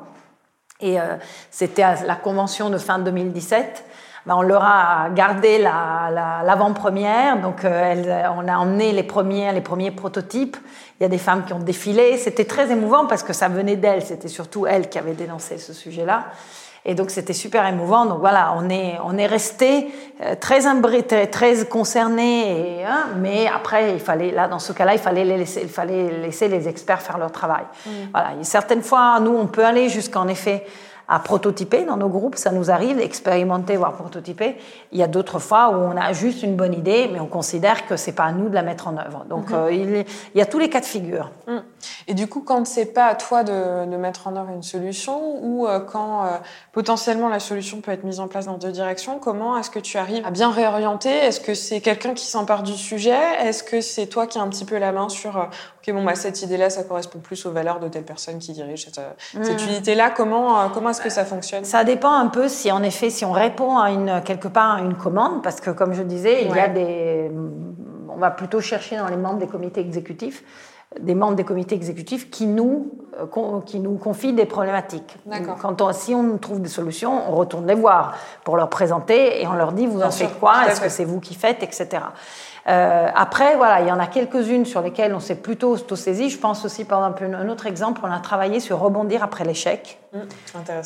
[0.81, 1.17] Et euh,
[1.51, 3.85] c'était à la convention de fin 2017.
[4.27, 7.41] Ben, on leur a gardé l'avant-première.
[7.41, 10.57] donc, euh, on a emmené les premiers, les premiers prototypes.
[10.99, 12.19] Il y a des femmes qui ont défilé.
[12.19, 14.03] C'était très émouvant parce que ça venait d'elles.
[14.03, 16.27] C'était surtout elles qui avaient dénoncé ce sujet-là.
[16.85, 18.05] Et donc, c'était super émouvant.
[18.05, 19.89] Donc, voilà, on est, on est resté
[20.23, 22.85] euh, très imbriqué, très concerné.
[22.85, 26.49] Hein, mais après, il fallait, là, dans ce cas-là, il fallait, laisser, il fallait laisser
[26.49, 27.65] les experts faire leur travail.
[27.87, 27.91] Mmh.
[28.13, 28.31] Voilà.
[28.43, 30.67] certaines fois, nous, on peut aller jusqu'en effet
[31.11, 34.57] à prototyper dans nos groupes, ça nous arrive, expérimenter, voire prototyper.
[34.93, 37.89] Il y a d'autres fois où on a juste une bonne idée, mais on considère
[37.89, 39.27] que c'est pas à nous de la mettre en œuvre.
[39.29, 39.57] Donc mhm.
[39.57, 40.05] euh, il,
[40.39, 41.31] y a tous les cas de figure.
[41.49, 41.59] Mm.
[42.09, 45.39] Et du coup, quand c'est pas à toi de, de, mettre en œuvre une solution,
[45.43, 46.29] ou euh, quand euh,
[46.73, 49.99] potentiellement la solution peut être mise en place dans deux directions, comment est-ce que tu
[49.99, 51.11] arrives à bien réorienter?
[51.11, 53.19] Est-ce que c'est quelqu'un qui s'empare du sujet?
[53.41, 56.15] Est-ce que c'est toi qui as un petit peu la main sur ok bon bah
[56.15, 59.01] cette idée-là ça correspond plus aux valeurs de telle personne qui dirige cette,
[59.43, 59.69] cette mm.
[59.69, 60.11] unité-là?
[60.11, 61.65] Comment comment est-ce que ça fonctionne?
[61.65, 64.81] Ça dépend un peu si en effet, si on répond à une, quelque part à
[64.81, 67.31] une commande, parce que comme je disais, il y a des.
[68.09, 70.45] On va plutôt chercher dans les membres des comités exécutifs
[70.99, 75.17] des membres des comités exécutifs qui nous, euh, qui nous confient des problématiques.
[75.61, 79.47] Quand on, si on trouve des solutions, on retourne les voir pour leur présenter et
[79.47, 82.03] on leur dit vous en faites quoi, est-ce que c'est vous qui faites, etc.
[82.69, 86.29] Euh, après, voilà, il y en a quelques-unes sur lesquelles on s'est plutôt auto-saisi.
[86.29, 89.99] Je pense aussi, par exemple, un autre exemple, on a travaillé sur rebondir après l'échec.
[90.13, 90.19] Mmh,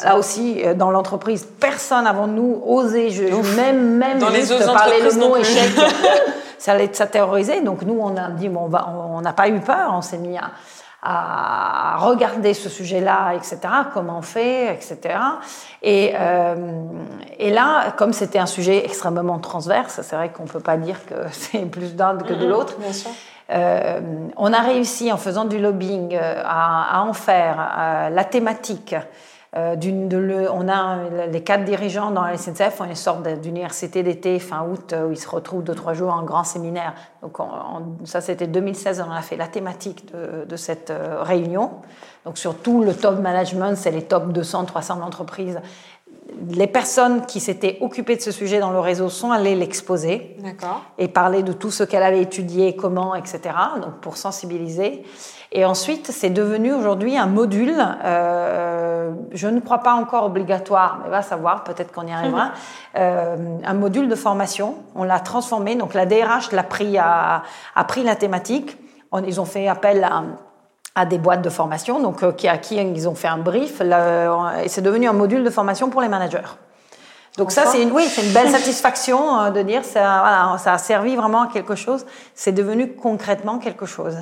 [0.05, 3.25] Là aussi, euh, dans l'entreprise, personne avant nous osait, je,
[3.57, 5.71] même, même dans juste les parler le mot échec,
[6.59, 7.07] ça allait ça.
[7.65, 10.51] Donc nous, on a dit, bon, on n'a pas eu peur, on s'est mis à
[11.07, 13.59] à regarder ce sujet-là, etc.,
[13.93, 15.19] comment on fait, etc.
[15.83, 16.55] Et, euh,
[17.39, 21.05] et là, comme c'était un sujet extrêmement transverse, c'est vrai qu'on ne peut pas dire
[21.05, 22.77] que c'est plus d'un que de l'autre.
[23.51, 24.01] Euh,
[24.39, 28.95] on a réussi en faisant du lobbying euh, à, à en faire euh, la thématique
[29.57, 34.41] euh, de on a les quatre dirigeants dans la SNCF ont une sorte d'université d'été
[34.41, 36.95] fin août euh, où ils se retrouvent deux trois jours en grand séminaire.
[37.23, 37.39] Donc
[38.05, 41.71] ça c'était 2016, on a fait la thématique de, de, cette euh, réunion.
[42.25, 45.61] Donc sur tout le top management, c'est les top 200, 300 d'entreprises.
[46.51, 50.37] Les personnes qui s'étaient occupées de ce sujet dans le réseau sont allées l'exposer
[50.99, 53.41] et parler de tout ce qu'elle avait étudié, comment, etc.
[53.81, 55.05] Donc pour sensibiliser.
[55.57, 61.11] Et ensuite, c'est devenu aujourd'hui un module, euh, je ne crois pas encore obligatoire, mais
[61.11, 62.51] va savoir, peut-être qu'on y arrivera,
[62.97, 64.75] euh, un module de formation.
[64.97, 67.45] On l'a transformé, donc la DRH l'a pris, a,
[67.77, 68.77] a pris la thématique.
[69.13, 70.25] On, ils ont fait appel à,
[70.97, 73.81] à des boîtes de formation, donc euh, qui, à qui ils ont fait un brief,
[73.81, 76.51] et c'est devenu un module de formation pour les managers.
[77.37, 80.75] Donc ça, c'est une, oui, c'est une belle satisfaction euh, de dire ça, voilà, ça
[80.75, 82.07] a servi vraiment à quelque chose.
[82.35, 84.17] C'est devenu concrètement quelque chose.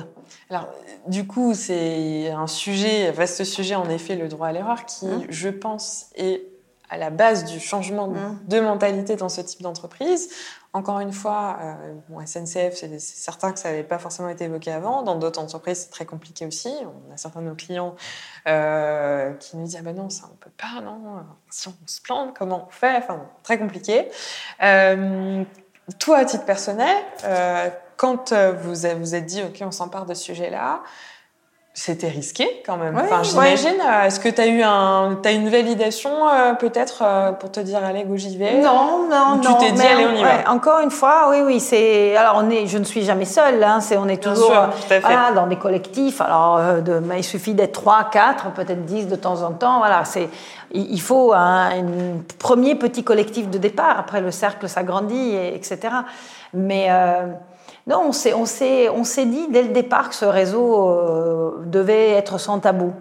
[0.49, 0.67] Alors,
[1.07, 5.25] du coup, c'est un sujet, vaste sujet en effet, le droit à l'erreur, qui, mmh.
[5.29, 6.43] je pense, est
[6.89, 8.39] à la base du changement mmh.
[8.47, 10.29] de mentalité dans ce type d'entreprise.
[10.73, 14.71] Encore une fois, euh, bon, SNCF, c'est certain que ça n'avait pas forcément été évoqué
[14.71, 15.03] avant.
[15.03, 16.73] Dans d'autres entreprises, c'est très compliqué aussi.
[17.09, 17.95] On a certains de nos clients
[18.47, 21.23] euh, qui nous disent ah ben non, ça on peut pas, non.
[21.49, 22.95] Si on se plante, comment on fait?
[22.97, 24.09] Enfin, très compliqué.
[24.63, 25.43] Euh,
[25.99, 26.95] toi, à titre personnel,
[27.97, 30.81] quand vous vous êtes dit ok, on s'empare de ce sujet-là,
[31.75, 32.95] c'était risqué quand même.
[32.95, 33.81] enfin, j'imagine.
[33.81, 37.59] Euh, est-ce que tu as eu un, as une validation euh, peut-être euh, pour te
[37.59, 38.61] dire allez go j'y vais?
[38.61, 39.41] Non, non, non.
[39.41, 40.51] Tu t'es dit allez on y va?
[40.51, 41.59] Encore une fois, oui, oui.
[41.59, 43.63] C'est alors on est, je ne suis jamais seule.
[43.63, 44.53] Hein, c'est on est toujours
[45.01, 46.21] voilà, dans des collectifs.
[46.21, 49.79] Alors de, il suffit d'être trois, quatre, peut-être dix de temps en temps.
[49.79, 50.29] Voilà, c'est
[50.75, 51.71] il faut un,
[52.37, 53.97] premier petit collectif de départ.
[53.97, 55.79] Après le cercle s'agrandit, etc.
[56.53, 56.87] Mais
[57.85, 62.93] non, on s'est, dit dès le départ que ce réseau euh, devait être sans tabou,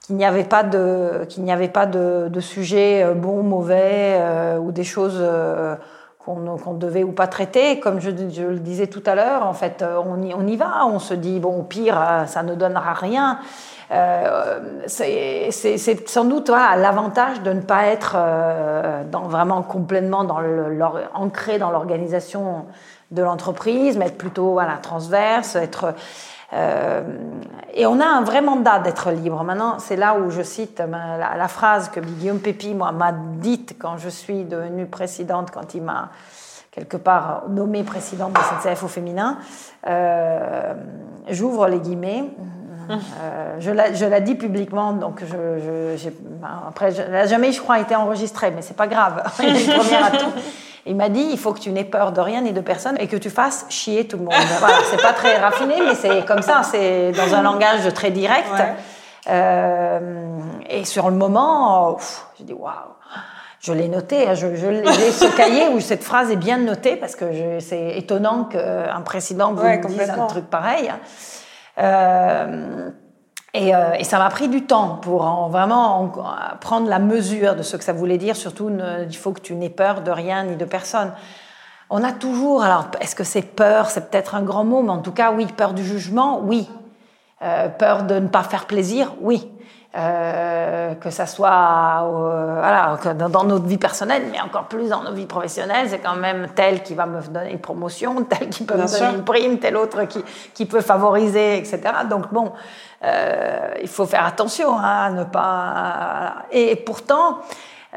[0.00, 1.52] qu'il n'y avait pas de, qu'il n'y
[2.40, 5.22] sujet euh, bon, mauvais euh, ou des choses
[6.18, 7.78] qu'on, qu'on devait ou pas traiter.
[7.78, 11.38] Comme je, le disais tout à l'heure, en fait, on y, va, on se dit
[11.38, 13.38] bon, au pire, ça ne donnera rien.
[14.86, 18.16] C'est, sans doute voilà, l'avantage de ne pas être
[19.28, 20.26] vraiment complètement
[21.12, 22.64] ancré dans l'organisation
[23.10, 25.94] de l'entreprise, mais être plutôt voilà, transverse, être...
[26.52, 27.02] Euh,
[27.74, 29.44] et on a un vrai mandat d'être libre.
[29.44, 34.08] Maintenant, c'est là où je cite la, phrase que Guillaume Pépi m'a dite quand je
[34.08, 36.10] suis devenue présidente, quand il m'a
[36.72, 39.38] quelque part nommée présidente de SNCF au féminin.
[39.86, 40.74] Euh,
[41.28, 42.24] J'ouvre les guillemets.
[42.90, 46.08] Euh, je, la, dis publiquement, donc je, je
[46.66, 49.22] après, je, jamais, je crois, été enregistrée, mais c'est pas grave.
[50.86, 53.06] Il m'a dit il faut que tu n'aies peur de rien ni de personne et
[53.06, 54.34] que tu fasses chier tout le monde.
[54.58, 58.50] voilà, c'est pas très raffiné, mais c'est comme ça, c'est dans un langage très direct.
[59.28, 60.38] Euh,
[60.68, 61.98] et sur le moment,
[62.38, 62.72] j'ai dit waouh.
[63.60, 67.14] Je l'ai noté, hein, je, j'ai ce cahier où cette phrase est bien notée parce
[67.14, 70.90] que c'est étonnant qu'un président vous dise un truc pareil.
[71.78, 72.88] Euh,
[73.52, 76.12] et, euh, et, ça m'a pris du temps pour en, vraiment
[76.60, 78.36] prendre la mesure de ce que ça voulait dire.
[78.36, 81.12] Surtout, il faut que tu n'aies peur de rien ni de personne.
[81.92, 83.90] On a toujours, alors est-ce que c'est peur?
[83.90, 86.68] C'est peut-être un grand mot, mais en tout cas, oui, peur du jugement, oui.
[87.42, 89.50] Euh, peur de ne pas faire plaisir, oui.
[89.96, 95.12] Euh, que ça soit euh, voilà, dans, notre vie personnelle, mais encore plus dans nos
[95.12, 98.76] vies professionnelles, c'est quand même tel qui va me donner une promotion, tel qui peut
[98.76, 100.24] me donner une prime, tel autre qui,
[100.54, 101.80] qui peut favoriser, etc.
[102.08, 102.52] Donc bon,
[103.04, 106.34] euh, il faut faire attention hein, à ne pas.
[106.52, 107.38] Et pourtant,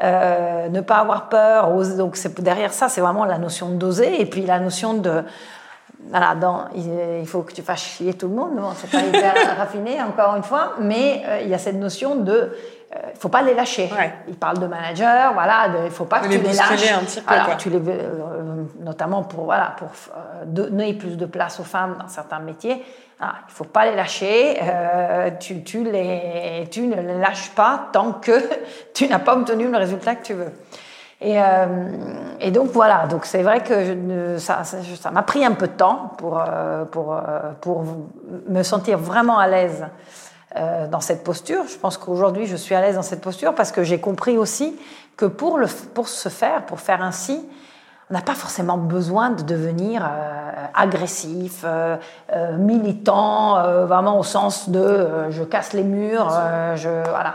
[0.02, 1.70] euh, ne pas avoir peur.
[1.96, 5.22] Donc derrière ça, c'est vraiment la notion d'oser et puis la notion de
[6.10, 8.56] voilà, dans, il faut que tu fasses chier tout le monde.
[8.56, 12.16] Bon, c'est pas hyper raffiné, encore une fois, mais euh, il y a cette notion
[12.16, 12.52] de
[12.90, 13.90] il euh, faut pas les lâcher.
[14.28, 16.92] Il parle de manager, voilà, il faut pas que tu les lâches.
[16.92, 19.88] Un petit peu, Tu les, euh, notamment pour voilà pour
[20.46, 22.84] donner plus de place aux femmes dans certains métiers.
[23.20, 24.60] Ah, il faut pas les lâcher.
[25.40, 28.32] tu, tu, les, tu ne les lâches pas tant que
[28.94, 30.52] tu n'as pas obtenu le résultat que tu veux.
[31.20, 31.66] Et, euh,
[32.40, 36.38] et, donc voilà, donc c'est vrai que ça m'a pris un peu de temps pour,
[36.40, 37.20] euh, pour, euh,
[37.60, 37.84] pour
[38.48, 39.86] me sentir vraiment à l'aise
[40.90, 41.64] dans cette posture.
[41.68, 44.78] Je pense qu'aujourd'hui je suis à l'aise dans cette posture parce que j'ai compris aussi
[45.16, 47.44] que pour, le, pour se faire, pour faire ainsi,
[48.08, 50.08] on n'a pas forcément besoin de devenir
[50.72, 51.64] agressif,
[52.56, 56.30] militant, vraiment au sens de je casse les murs,
[56.76, 57.34] je voilà.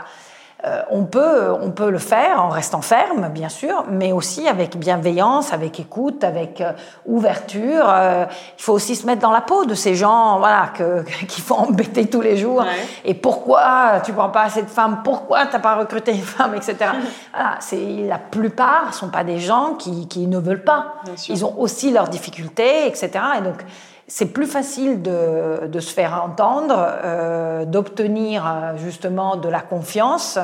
[0.66, 4.76] Euh, on, peut, on peut le faire en restant ferme, bien sûr, mais aussi avec
[4.76, 6.74] bienveillance, avec écoute, avec euh,
[7.06, 7.86] ouverture.
[7.88, 8.26] Euh,
[8.58, 11.56] il faut aussi se mettre dans la peau de ces gens voilà, que, qui font
[11.56, 12.66] embêter tous les jours.
[13.06, 15.00] Et pourquoi tu prends pas assez de femmes?
[15.02, 16.76] Pourquoi tu n'as pas recruté une femme, etc.
[17.34, 17.58] voilà,
[18.06, 20.96] la plupart ne sont pas des gens qui, qui ne veulent pas.
[21.30, 23.12] Ils ont aussi leurs difficultés, etc.
[23.38, 23.64] Et donc,
[24.10, 30.40] c'est plus facile de, se faire entendre, euh, d'obtenir euh, justement de la confiance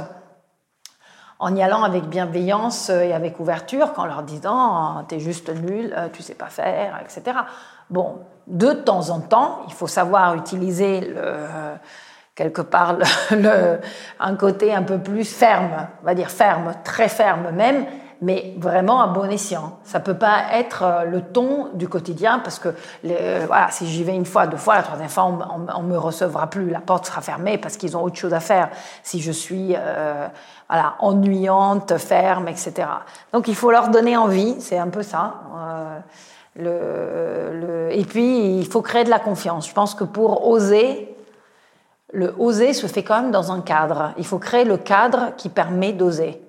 [1.39, 6.07] en y allant avec bienveillance et avec ouverture qu'en leur disant t'es juste nul, euh,
[6.13, 7.37] tu sais pas faire, etc.
[7.89, 11.13] Bon, de temps en temps, il faut savoir utiliser
[12.35, 12.97] quelque part
[14.19, 17.85] un côté un peu plus ferme, on va dire ferme, très ferme même,
[18.21, 19.79] mais vraiment à bon escient.
[19.83, 22.69] Ça peut pas être euh, le ton du quotidien parce que
[23.03, 26.47] voilà, si j'y vais une fois, deux fois, la troisième fois, on, ne me recevra
[26.47, 28.69] plus, la porte sera fermée parce qu'ils ont autre chose à faire.
[29.03, 30.27] Si je suis euh,
[30.69, 32.87] voilà, ennuyante, ferme, etc.
[33.33, 35.35] Donc il faut leur donner envie, c'est un peu ça.
[36.57, 39.67] Euh, et puis il faut créer de la confiance.
[39.67, 41.15] Je pense que pour oser,
[42.13, 44.13] le oser se fait quand même dans un cadre.
[44.17, 46.41] Il faut créer le cadre qui permet d'oser.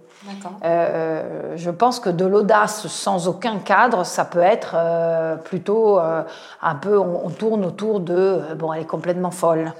[0.64, 6.22] Euh, je pense que de l'audace sans aucun cadre, ça peut être euh, plutôt euh,
[6.62, 9.72] un peu, on, tourne autour de, bon, elle est complètement folle.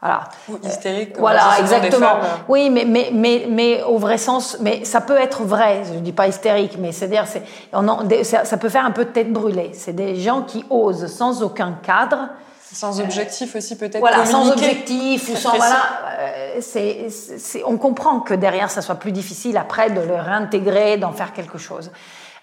[0.00, 0.24] Voilà.
[0.48, 1.16] Ou hystérique.
[1.16, 2.14] voilà, exactement.
[2.48, 6.00] Oui, mais, mais, mais, mais au vrai sens, mais ça peut être vrai, je ne
[6.00, 9.70] dis pas hystérique, mais c'est-à-dire, ça, ça peut faire un peu tête brûlée.
[9.74, 12.30] C'est des gens qui osent sans aucun cadre
[12.72, 14.00] sans objectif aussi peut-être.
[14.00, 15.82] Voilà, sans objectif ou sans voilà,
[16.18, 21.12] euh, c'est, on comprend que derrière ça soit plus difficile après de le réintégrer, d'en
[21.12, 21.90] faire quelque chose.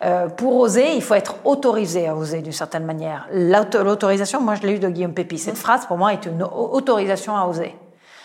[0.01, 3.27] Euh, pour oser, il faut être autorisé à oser d'une certaine manière.
[3.33, 5.37] L'autorisation, moi je l'ai eu de Guillaume Pépi.
[5.37, 5.57] Cette mmh.
[5.57, 7.75] phrase pour moi est une autorisation à oser.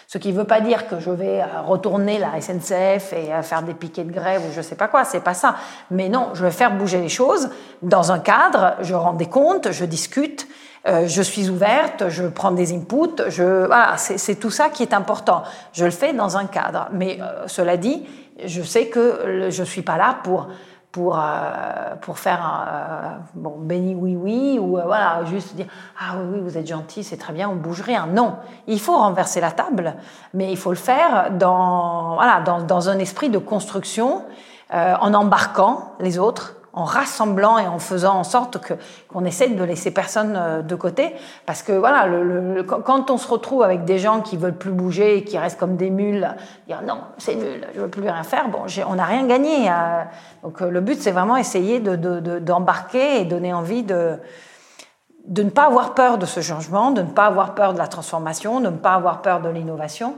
[0.07, 3.63] Ce qui ne veut pas dire que je vais euh, retourner la SNCF et faire
[3.63, 5.57] des piquets de grève ou je sais pas quoi, c'est pas ça.
[5.91, 7.51] Mais non, je vais faire bouger les choses
[7.83, 10.47] dans un cadre, je rends des comptes, je discute,
[10.87, 14.93] euh, je suis ouverte, je prends des inputs, je, voilà, c'est tout ça qui est
[14.93, 15.43] important.
[15.73, 16.89] Je le fais dans un cadre.
[16.93, 18.07] Mais euh, cela dit,
[18.45, 20.49] je sais que je ne suis pas là pour
[20.93, 25.67] pour, euh, pour faire un bon, béni oui oui ou voilà juste dire
[25.99, 28.37] ah oui oui vous êtes gentil c'est très bien on bouge rien non
[28.69, 29.95] il faut renverser la table
[30.35, 34.23] mais il faut le faire dans voilà dans, dans un esprit de construction
[34.71, 38.75] en embarquant les autres en rassemblant et en faisant en sorte que
[39.09, 41.15] qu'on essaie de laisser personne euh, de côté
[41.47, 45.19] parce que voilà le, quand on se retrouve avec des gens qui veulent plus bouger
[45.19, 46.29] et qui restent comme des mules
[46.67, 50.03] dire non c'est nul je veux plus rien faire bon on n'a rien gagné euh.
[50.43, 51.97] donc euh, le but c'est vraiment essayer de,
[52.41, 54.19] d'embarquer et donner envie de
[55.27, 57.87] de ne pas avoir peur de ce changement, de ne pas avoir peur de la
[57.87, 60.17] transformation, de ne pas avoir peur de l'innovation.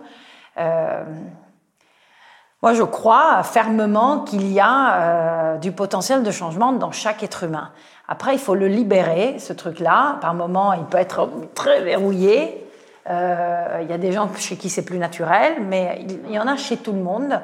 [2.66, 7.44] Moi, je crois fermement qu'il y a euh, du potentiel de changement dans chaque être
[7.44, 7.70] humain.
[8.08, 10.18] Après, il faut le libérer, ce truc-là.
[10.20, 12.66] Par moments, il peut être très verrouillé.
[13.08, 16.48] Euh, il y a des gens chez qui c'est plus naturel, mais il y en
[16.48, 17.40] a chez tout le monde.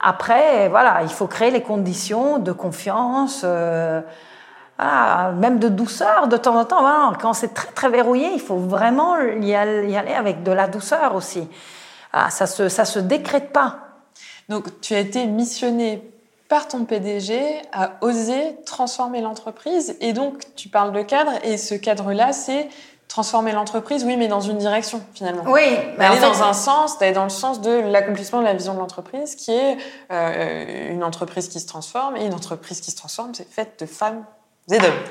[0.00, 4.00] Après, voilà, il faut créer les conditions de confiance, euh,
[5.36, 7.12] même de douceur de temps en temps.
[7.20, 11.46] quand c'est très très verrouillé, il faut vraiment y aller avec de la douceur aussi.
[12.30, 13.91] ça se ça se décrète pas.
[14.48, 16.02] Donc, tu as été missionné
[16.48, 17.40] par ton PDG
[17.72, 19.96] à oser transformer l'entreprise.
[20.00, 22.68] Et donc, tu parles de cadre, et ce cadre-là, c'est
[23.08, 25.44] transformer l'entreprise, oui, mais dans une direction, finalement.
[25.46, 25.62] Oui.
[25.98, 28.78] Mais aller dans un sens, d'aller dans le sens de l'accomplissement de la vision de
[28.78, 29.76] l'entreprise, qui est
[30.10, 32.16] euh, une entreprise qui se transforme.
[32.16, 34.24] Et une entreprise qui se transforme, c'est faite de femmes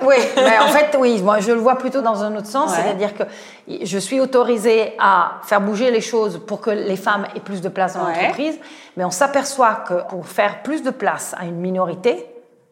[0.02, 3.14] oui, mais en fait, oui, moi je le vois plutôt dans un autre sens, c'est-à-dire
[3.14, 3.24] que
[3.68, 7.68] je suis autorisée à faire bouger les choses pour que les femmes aient plus de
[7.70, 8.58] place dans l'entreprise,
[8.96, 12.26] mais on s'aperçoit que pour faire plus de place à une minorité,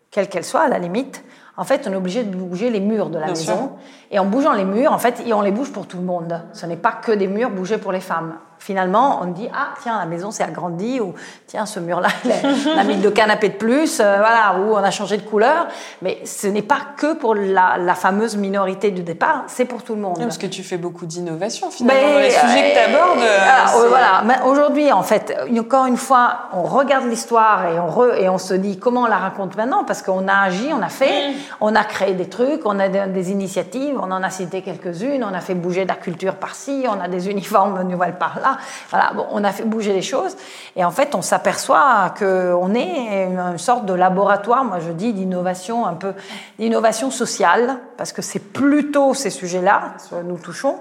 [0.09, 1.23] quelle qu'elle soit à la limite,
[1.57, 3.71] en fait, on est obligé de bouger les murs de la maison.
[4.11, 6.41] Et en bougeant les murs, en fait, on les bouge pour tout le monde.
[6.53, 9.97] Ce n'est pas que des murs bougés pour les femmes finalement, on dit ah tiens
[9.97, 11.13] la maison s'est agrandie ou
[11.47, 14.91] tiens ce mur-là on a mis deux canapés de plus, euh, voilà ou on a
[14.91, 15.67] changé de couleur.
[16.01, 20.01] Mais ce n'est pas que pour la, fameuse minorité du départ, c'est pour tout le
[20.01, 20.19] monde.
[20.19, 23.19] parce que tu fais beaucoup d'innovation finalement dans les sujets que tu abordes.
[23.19, 24.21] Euh, voilà.
[24.25, 28.53] Mais aujourd'hui en fait, encore une fois, on regarde l'histoire et on et on se
[28.53, 29.83] dit comment on la raconte maintenant?
[29.83, 33.31] Parce qu'on a agi, on a fait, on a créé des trucs, on a des,
[33.31, 37.07] initiatives, on en a cité quelques-unes, on a fait bouger la culture par-ci, on a
[37.07, 38.57] des uniformes nouvelles par-là.
[38.89, 40.35] Voilà, bon, on a fait bouger les choses.
[40.75, 45.85] Et en fait, on s'aperçoit qu'on est une sorte de laboratoire, moi je dis, d'innovation,
[45.85, 46.13] un peu
[46.57, 50.79] d'innovation sociale, parce que c'est plutôt ces sujets-là que nous touchons.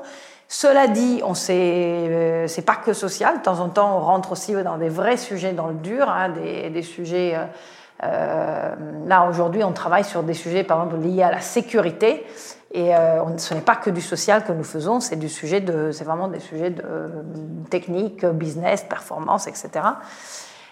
[0.51, 3.39] Cela dit, on sait, euh, pas que social.
[3.39, 6.31] De temps en temps, on rentre aussi dans des vrais sujets dans le dur, hein,
[6.31, 7.35] des, des, sujets.
[7.37, 7.45] Euh,
[8.05, 8.75] euh,
[9.07, 12.25] là aujourd'hui, on travaille sur des sujets, par exemple, liés à la sécurité.
[12.73, 15.91] Et euh, ce n'est pas que du social que nous faisons, c'est du sujet de,
[15.91, 17.09] c'est vraiment des sujets de euh,
[17.71, 19.71] technique, business, performance, etc.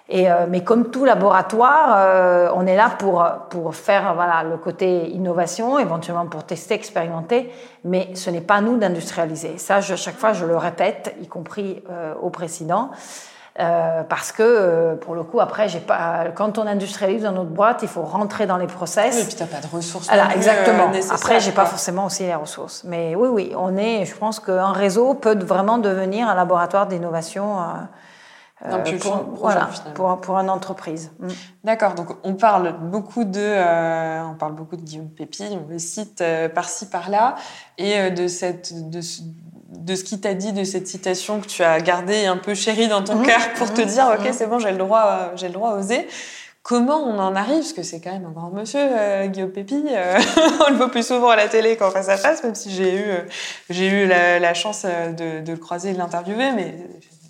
[0.08, 5.08] Et, euh, mais comme tout laboratoire, on est là pour, pour faire voilà, le côté
[5.10, 7.50] innovation, éventuellement pour tester, expérimenter,
[7.82, 9.56] mais ce n'est pas nous d'industrialiser.
[9.58, 11.82] Ça, je, à chaque fois, je le répète, y compris
[12.22, 12.90] au président.
[13.58, 17.48] Euh, parce que euh, pour le coup après j'ai pas quand on industrialise dans notre
[17.48, 19.14] boîte il faut rentrer dans les process.
[19.14, 20.90] Oui, et puis t'as pas de ressources Alors, exactement.
[20.92, 22.84] euh, après j'ai pas forcément aussi les ressources.
[22.84, 27.56] Mais oui oui on est je pense qu'un réseau peut vraiment devenir un laboratoire d'innovation
[28.64, 31.10] euh, pour, voilà, pour, pour, une entreprise.
[31.18, 31.28] Mm.
[31.62, 35.78] D'accord, donc on parle beaucoup de, euh, on parle beaucoup de Guillaume Pépi, on le
[35.78, 37.34] cite euh, par-ci par-là,
[37.76, 39.00] et de cette, de,
[39.76, 42.88] de ce qu'il t'a dit, de cette citation que tu as gardée un peu chérie
[42.88, 43.26] dans ton mm-hmm.
[43.26, 43.86] cœur pour te mm-hmm.
[43.86, 44.32] dire, ok, mm-hmm.
[44.32, 46.06] c'est bon, j'ai le droit, j'ai le droit à oser.
[46.62, 47.58] Comment on en arrive?
[47.58, 48.80] Parce que c'est quand même un grand monsieur,
[49.26, 49.84] Guillaume Pépi.
[50.66, 52.96] on le voit plus souvent à la télé qu'en face à face, même si j'ai
[52.96, 53.04] eu,
[53.70, 56.74] j'ai eu la, la chance de, de, le croiser et de l'interviewer, mais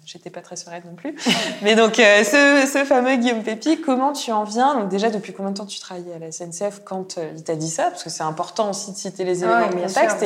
[0.06, 1.14] j'étais pas très sereine non plus.
[1.62, 5.32] Mais donc, euh, ce, ce, fameux Guillaume Pépi, comment tu en viens Donc déjà, depuis
[5.32, 7.90] combien de temps tu travaillais à la SNCF quand euh, il t'a dit ça?
[7.90, 10.22] Parce que c'est important aussi de citer les éléments de contexte.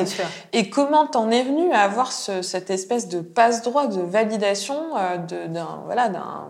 [0.52, 4.96] et, et, comment t'en es venu à avoir ce, cette espèce de passe-droit, de validation
[4.98, 5.16] euh,
[5.48, 6.48] d'un voilà, d'un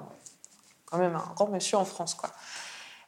[0.86, 2.30] quand même un grand monsieur en France, quoi?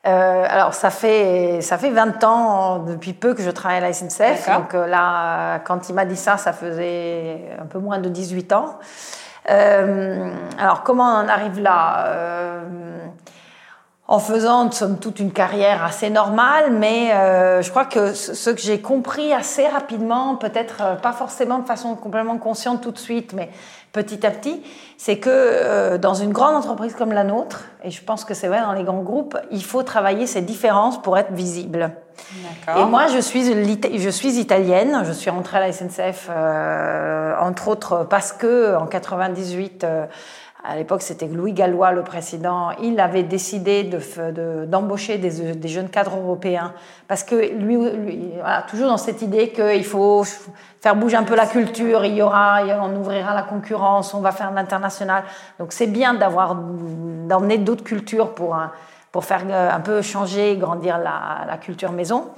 [0.04, 3.92] Euh, alors, ça fait, ça fait 20 ans depuis peu que je travaille à la
[3.92, 4.48] SNCF.
[4.48, 8.78] Donc là, quand il m'a dit ça, ça faisait un peu moins de 18 ans.
[9.51, 12.62] Euh, alors, comment on en arrive là euh,
[14.07, 18.61] en faisant somme toute une carrière assez normale, mais euh, je crois que ce que
[18.61, 23.51] j'ai compris assez rapidement, peut-être pas forcément de façon complètement consciente tout de suite, mais
[23.93, 24.62] petit à petit,
[24.97, 28.61] c'est que dans une grande entreprise comme la nôtre, et je pense que c'est vrai
[28.61, 31.93] dans les grands groupes, il faut travailler ces différences pour être visible.
[32.76, 35.03] Et moi, je suis, je suis italienne.
[35.05, 40.07] Je suis rentrée à la SNCF, euh, entre autres, parce que en 98, euh,
[40.64, 42.70] à l'époque, c'était Louis Gallois, le président.
[42.82, 43.82] Il avait décidé
[44.68, 46.72] d'embaucher de, des, jeunes cadres européens
[47.08, 47.76] parce que lui,
[48.68, 50.24] toujours dans cette idée qu'il faut
[50.80, 52.04] faire bouger un peu la culture.
[52.04, 55.24] Il y aura, on ouvrira la concurrence, on va faire l'international.
[55.58, 58.56] Donc, c'est bien d'avoir d'emmener d'autres cultures pour
[59.12, 62.30] pour faire euh, un peu changer, grandir la, la culture maison.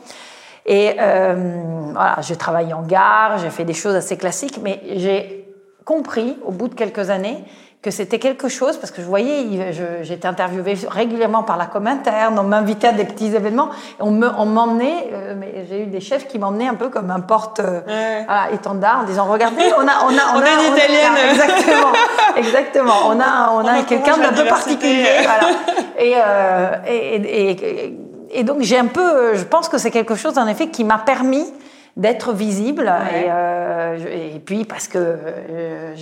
[0.67, 5.55] Et euh, voilà, j'ai travaillé en gare, j'ai fait des choses assez classiques, mais j'ai
[5.85, 7.45] compris au bout de quelques années
[7.85, 9.75] que c'était quelque chose, parce que je voyais,
[10.05, 13.69] j'étais interviewée régulièrement par la com interne, on m'invitait à des petits événements,
[14.01, 17.61] on m'emmenait, euh, mais j'ai eu des chefs qui m'emmenaient un peu comme un porte
[17.61, 21.93] euh, en disant regardez, on a, on a, on, a, une italienne, exactement,
[22.37, 25.55] exactement, on a, on, a quelqu'un d'un peu particulier, voilà.
[26.01, 27.99] Euh, et, et, et,
[28.31, 30.97] et donc j'ai un peu, je pense que c'est quelque chose en effet qui m'a
[30.97, 31.53] permis
[31.97, 32.93] d'être visible.
[33.13, 35.95] Et, euh, et, puis parce que euh,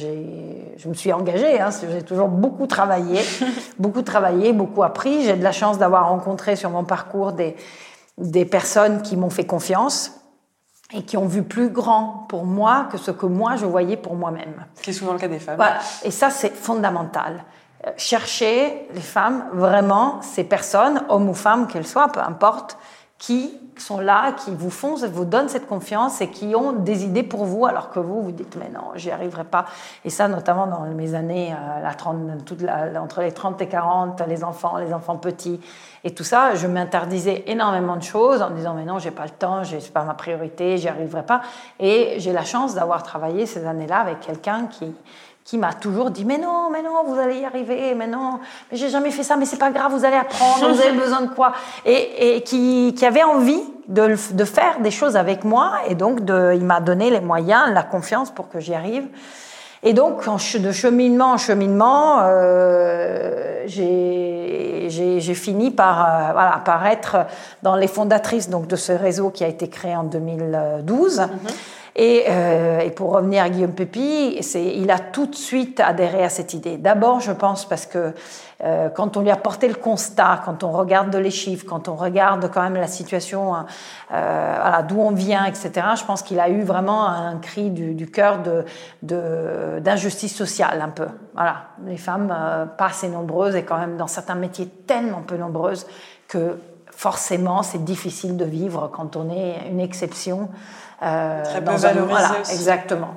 [0.77, 3.21] je me suis engagée, hein, j'ai toujours beaucoup travaillé,
[3.79, 5.25] beaucoup travaillé, beaucoup appris.
[5.25, 7.57] J'ai de la chance d'avoir rencontré sur mon parcours des,
[8.19, 10.13] des personnes qui m'ont fait confiance
[10.95, 14.15] et qui ont vu plus grand pour moi que ce que moi je voyais pour
[14.15, 14.67] moi-même.
[14.75, 15.57] Ce qui est souvent le cas des femmes.
[15.57, 15.79] Voilà.
[16.05, 17.45] Et ça, c'est fondamental.
[17.87, 22.79] Euh, chercher les femmes, vraiment, ces personnes, hommes ou femmes qu'elles soient, peu importe,
[23.23, 27.23] qui sont là, qui vous font, vous donnent cette confiance et qui ont des idées
[27.23, 29.65] pour vous, alors que vous, vous dites, mais non, j'y arriverai pas.
[30.05, 33.69] Et ça, notamment dans mes années, euh, la 30, toute la, entre les 30 et
[33.69, 35.61] 40, les enfants, les enfants petits,
[36.03, 39.31] et tout ça, je m'interdisais énormément de choses en disant, mais non, j'ai pas le
[39.31, 41.43] temps, c'est pas ma priorité, j'y arriverai pas.
[41.79, 44.93] Et j'ai la chance d'avoir travaillé ces années-là avec quelqu'un qui,
[45.45, 48.39] qui m'a toujours dit mais non, mais non, vous allez y arriver, mais non,
[48.71, 51.23] mais j'ai jamais fait ça, mais c'est pas grave, vous allez apprendre, vous avez besoin
[51.23, 51.53] de quoi
[51.85, 56.25] Et, et qui, qui, avait envie de, de, faire des choses avec moi, et donc
[56.25, 59.09] de, il m'a donné les moyens, la confiance pour que j'y arrive.
[59.85, 67.27] Et donc, de cheminement en cheminement, euh, j'ai fini par, euh, voilà, par être
[67.65, 71.23] dans les fondatrices donc, de ce réseau qui a été créé en 2012.
[71.95, 76.31] Et, euh, et, pour revenir à Guillaume Pépi, il a tout de suite adhéré à
[76.31, 76.79] cette idée.
[76.79, 78.15] D'abord, je pense parce que
[78.65, 81.97] euh, quand on lui a porté le constat, quand on regarde les chiffres, quand on
[81.97, 86.49] regarde quand même la situation, euh, voilà, d'où on vient, etc., je pense qu'il a
[86.49, 88.39] eu vraiment un cri du, cœur
[89.03, 91.09] d'injustice de, sociale un peu.
[91.35, 95.37] Voilà, les femmes euh, pas assez nombreuses et quand même dans certains métiers tellement peu
[95.37, 95.87] nombreuses
[96.29, 96.57] que
[96.91, 100.51] forcément c'est difficile de vivre quand on est une exception.
[101.03, 102.53] Euh, Très peu valorisé voilà, aussi.
[102.53, 103.15] Exactement.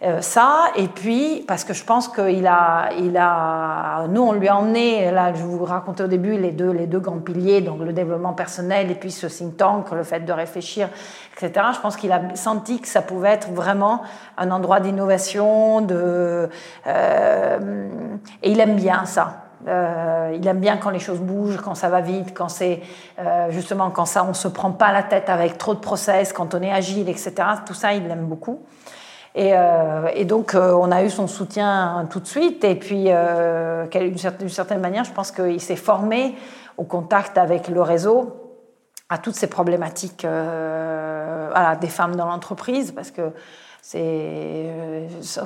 [0.00, 4.46] Euh, ça, et puis, parce que je pense qu'il a, il a, nous, on lui
[4.46, 7.80] a emmené, là, je vous racontais au début, les deux, les deux grands piliers, donc
[7.80, 10.88] le développement personnel et puis ce think tank, le fait de réfléchir,
[11.36, 11.66] etc.
[11.74, 14.02] Je pense qu'il a senti que ça pouvait être vraiment
[14.36, 16.48] un endroit d'innovation, de,
[16.86, 17.88] euh,
[18.44, 19.47] et il aime bien ça.
[19.66, 22.80] Euh, il aime bien quand les choses bougent, quand ça va vite, quand c'est
[23.18, 26.54] euh, justement quand ça on se prend pas la tête avec trop de process, quand
[26.54, 27.32] on est agile, etc.
[27.66, 28.60] Tout ça, il l'aime beaucoup.
[29.34, 32.62] Et, euh, donc euh, on a eu son soutien tout de suite.
[32.64, 36.36] Et puis d'une certaine, manière, je pense qu'il s'est formé
[36.76, 38.44] au contact avec le réseau
[39.08, 40.26] à toutes ces problématiques
[41.80, 43.32] des femmes dans l'entreprise, parce que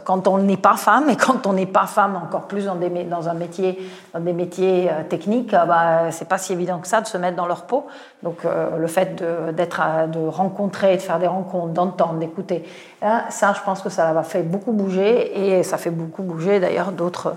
[0.05, 2.89] quand on n'est pas femme et quand on n'est pas femme encore plus dans, des,
[3.05, 3.79] dans un métier
[4.13, 7.37] dans des métiers euh, techniques bah, c'est pas si évident que ça de se mettre
[7.37, 7.87] dans leur peau.
[8.23, 9.23] Donc euh, le fait
[9.53, 12.65] d'être de, rencontrer de faire des rencontres d'entendre d'écouter
[13.01, 16.59] hein, ça je pense que ça va fait beaucoup bouger et ça fait beaucoup bouger
[16.59, 17.37] d'ailleurs d'autres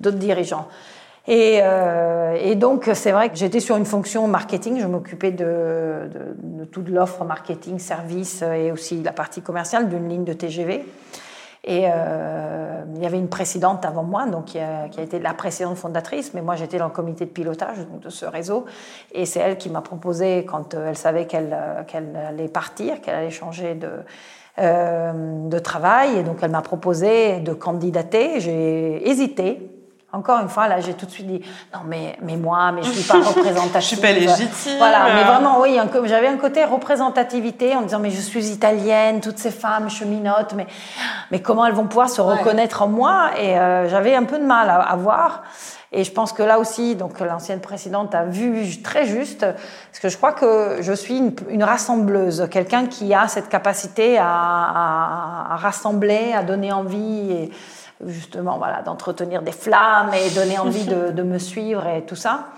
[0.00, 0.68] dirigeants
[1.26, 4.78] et, euh, et, donc, c'est vrai que j'étais sur une fonction marketing.
[4.80, 10.08] Je m'occupais de, de, de, toute l'offre marketing, service et aussi la partie commerciale d'une
[10.08, 10.84] ligne de TGV.
[11.66, 15.18] Et euh, il y avait une précédente avant moi, donc qui a, qui a, été
[15.18, 18.66] la précédente fondatrice, mais moi j'étais dans le comité de pilotage de ce réseau.
[19.12, 21.56] Et c'est elle qui m'a proposé, quand euh, elle savait qu'elle
[21.88, 23.90] qu'elle allait partir, qu'elle allait changer de,
[24.60, 28.38] euh, de travail, et donc elle m'a proposé de candidater.
[28.38, 29.68] J'ai hésité,
[30.12, 31.42] encore une fois, là, j'ai tout de suite dit
[31.74, 33.80] non, mais, mais moi, mais je suis pas représentative.
[33.80, 34.78] je suis pas légitime.
[34.78, 39.38] Voilà, mais vraiment, oui, j'avais un côté représentativité en disant mais je suis italienne, toutes
[39.38, 40.66] ces femmes cheminotes, mais,
[41.30, 43.30] mais comment elles vont pouvoir se reconnaître en moi?
[43.38, 45.42] Et euh, j'avais un peu de mal à, à, voir.
[45.92, 50.08] Et je pense que là aussi, donc l'ancienne présidente a vu très juste, parce que
[50.08, 55.52] je crois que je suis une, une rassembleuse, quelqu'un qui a cette capacité à, à,
[55.52, 57.32] à, rassembler, à donner envie.
[57.32, 57.50] Et,
[58.04, 62.48] justement voilà, d'entretenir des flammes et donner envie de, de, me suivre et tout ça.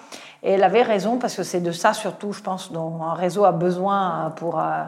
[0.43, 3.45] Et elle avait raison parce que c'est de ça surtout, je pense, dont un réseau
[3.45, 4.85] a besoin pour, euh,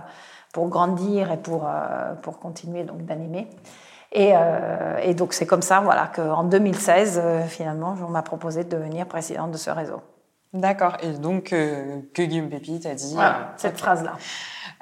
[0.53, 3.49] pour grandir et pour, euh, pour continuer donc d'animer.
[4.13, 8.71] Et, euh, et, donc c'est comme ça voilà, qu'en 2016, finalement, on m'a proposé de
[8.71, 10.03] devenir présidente de ce réseau.
[10.53, 10.97] D'accord.
[11.03, 14.15] Et donc, euh, que Guillaume Pépi t'a dit voilà, cette phrase-là.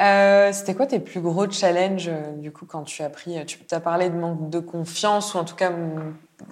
[0.01, 3.45] Euh, C'était quoi tes plus gros challenges, euh, du coup, quand tu as pris...
[3.47, 5.73] Tu as parlé de manque de confiance, ou en tout cas...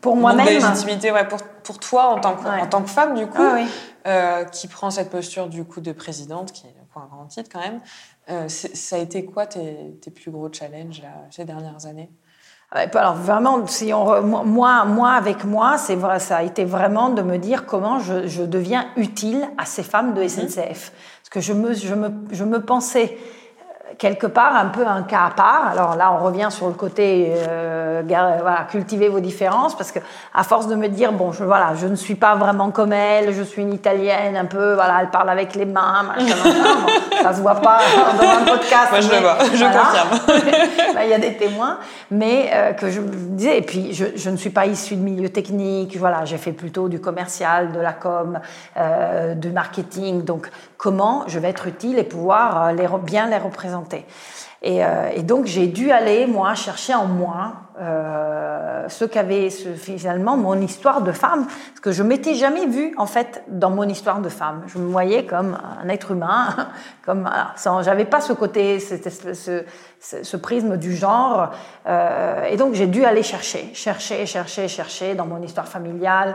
[0.01, 3.14] Pour moi-même De légitimité, ouais, pour, pour toi, en tant, que, en tant que femme,
[3.14, 3.66] du coup, ah, oui.
[4.09, 7.61] euh, qui prend cette posture, du coup, de présidente, qui est un grand titre, quand
[7.61, 7.80] même.
[8.30, 12.11] Euh, ça a été quoi tes, tes plus gros challenges, là, ces dernières années?
[12.72, 17.22] Alors vraiment, si on, moi, moi avec moi, c'est vrai, ça a été vraiment de
[17.22, 20.92] me dire comment je, je deviens utile à ces femmes de SNCF,
[21.29, 23.18] parce que je me, je me, je me pensais
[23.99, 25.68] quelque part un peu un cas à part.
[25.70, 29.99] Alors là, on revient sur le côté euh, voilà, cultiver vos différences, parce que
[30.34, 33.32] à force de me dire bon, je, voilà, je ne suis pas vraiment comme elle,
[33.32, 37.32] je suis une italienne un peu, voilà, elle parle avec les mains, machin, bon, ça
[37.32, 37.78] se voit pas
[38.18, 38.90] dans un podcast.
[38.90, 39.80] Moi, je le vois, je voilà.
[39.80, 40.40] confirme.
[41.03, 41.78] Il y a des témoins,
[42.11, 45.03] mais euh, que je me disais, et puis je, je, ne suis pas issue de
[45.03, 48.40] milieu technique, voilà, j'ai fait plutôt du commercial, de la com,
[48.76, 53.38] euh, du marketing, donc comment je vais être utile et pouvoir euh, les, bien les
[53.38, 53.86] représenter?
[54.62, 60.37] Et, euh, et donc j'ai dû aller, moi, chercher en moi euh, ce qu'avait finalement
[60.37, 64.20] mon histoire de femme, ce que je m'étais jamais vue en fait dans mon histoire
[64.20, 64.62] de femme.
[64.66, 66.68] Je me voyais comme un être humain,
[67.05, 67.28] comme
[67.82, 68.97] j'avais pas ce côté, ce,
[69.34, 69.64] ce,
[70.01, 71.51] ce, prisme du genre,
[71.87, 76.34] euh, et donc j'ai dû aller chercher, chercher, chercher, chercher dans mon histoire familiale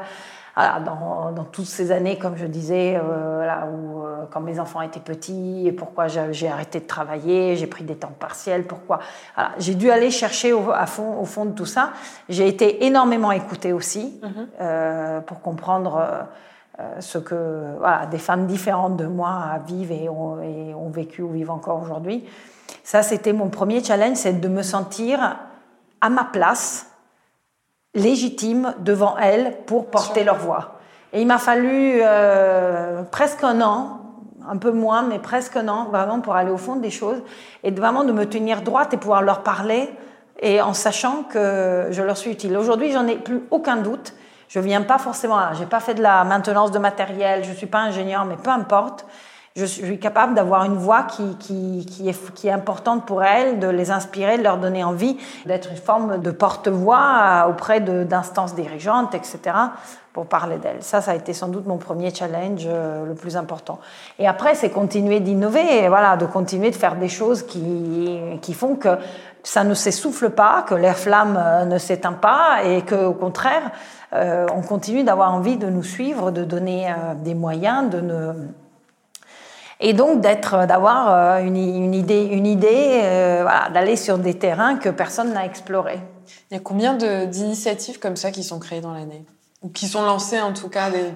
[0.56, 4.60] voilà, dans, dans, toutes ces années, comme je disais, euh, là où euh, quand mes
[4.60, 9.00] enfants étaient petits, et pourquoi j'ai arrêté de travailler, j'ai pris des temps partiels, pourquoi.
[9.36, 11.92] Voilà, j'ai dû aller chercher au, à fond, au fond de tout ça.
[12.28, 14.48] J'ai été énormément écoutée aussi mm -hmm.
[14.62, 16.28] euh, pour comprendre
[17.00, 21.32] ce que voilà, des femmes différentes de moi vivent et ont, et ont vécu ou
[21.32, 22.26] vivent encore aujourd'hui.
[22.84, 25.38] Ça, c'était mon premier challenge, c'est de me sentir
[26.02, 26.91] à ma place
[27.94, 30.80] légitimes devant elles pour porter leur voix.
[31.14, 34.02] Et il m'a fallu euh, presque un an,
[34.48, 37.22] un peu moins, mais presque un an, vraiment pour aller au fond des choses
[37.64, 39.90] et vraiment de me tenir droite et pouvoir leur parler
[40.40, 42.58] et en sachant que je leur suis utile.
[42.58, 44.14] Aujourd'hui, j'en ai plus aucun doute.
[44.48, 47.80] Je viens pas forcément, j'ai pas fait de la maintenance de matériel, je suis pas
[47.80, 49.06] ingénieur, mais peu importe
[49.56, 54.44] je suis capable d'avoir une voix qui, est, importante pour elles, de les inspirer, de
[54.44, 59.40] leur donner envie, d'être une forme de porte-voix auprès d'instances dirigeantes, etc.,
[60.14, 60.82] pour parler d'elles.
[60.84, 63.80] Ça, ça a été sans doute mon premier challenge euh, le plus important.
[64.20, 68.98] Et après, c'est continuer d'innover, voilà, de continuer de faire des choses qui, font que
[69.44, 73.72] ça ne s'essouffle pas, que l'air flamme euh, ne s'éteint pas et que, au contraire,
[74.14, 78.34] euh, on continue d'avoir envie de nous suivre, de donner euh, des moyens, de ne
[79.82, 84.36] et donc d'être, d'avoir euh, une, une, idée, une idée, euh, voilà, d'aller sur des
[84.36, 86.00] terrains que personne n'a explorés.
[86.50, 89.26] Il y a combien d'initiatives comme ça qui sont créées dans l'année?
[89.64, 91.12] Ou qui sont lancées en tout cas des...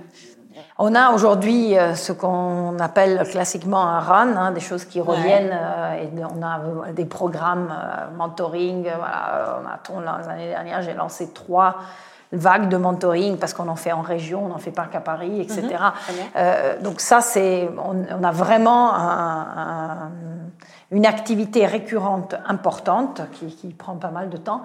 [0.78, 5.52] On a aujourd'hui euh, ce qu'on appelle classiquement un run, hein, des choses qui reviennent.
[5.52, 6.04] Ouais.
[6.04, 7.74] et on a des programmes
[8.18, 8.84] mentoring.
[8.84, 11.78] Voilà, on a, l'année dernière, j'ai lancé trois
[12.34, 15.40] vague de mentoring parce qu'on en fait en région, on n'en fait pas qu'à Paris,
[15.40, 15.62] etc.
[16.10, 16.84] Mhm.
[16.84, 18.92] donc ça, c'est, on, a vraiment
[20.92, 24.64] une activité récurrente importante qui, qui, prend pas mal de temps.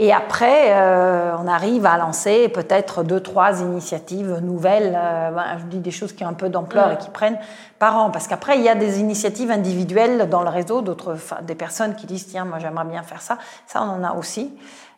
[0.00, 4.96] Et après, euh, on arrive à lancer peut-être deux, trois initiatives nouvelles.
[4.96, 7.38] Euh, je dis des choses qui ont un peu d'ampleur et qui prennent
[7.78, 8.10] par an.
[8.10, 12.06] Parce qu'après, il y a des initiatives individuelles dans le réseau, d'autres, des personnes qui
[12.06, 13.38] disent tiens, moi j'aimerais bien faire ça.
[13.66, 14.52] Ça, on en a aussi.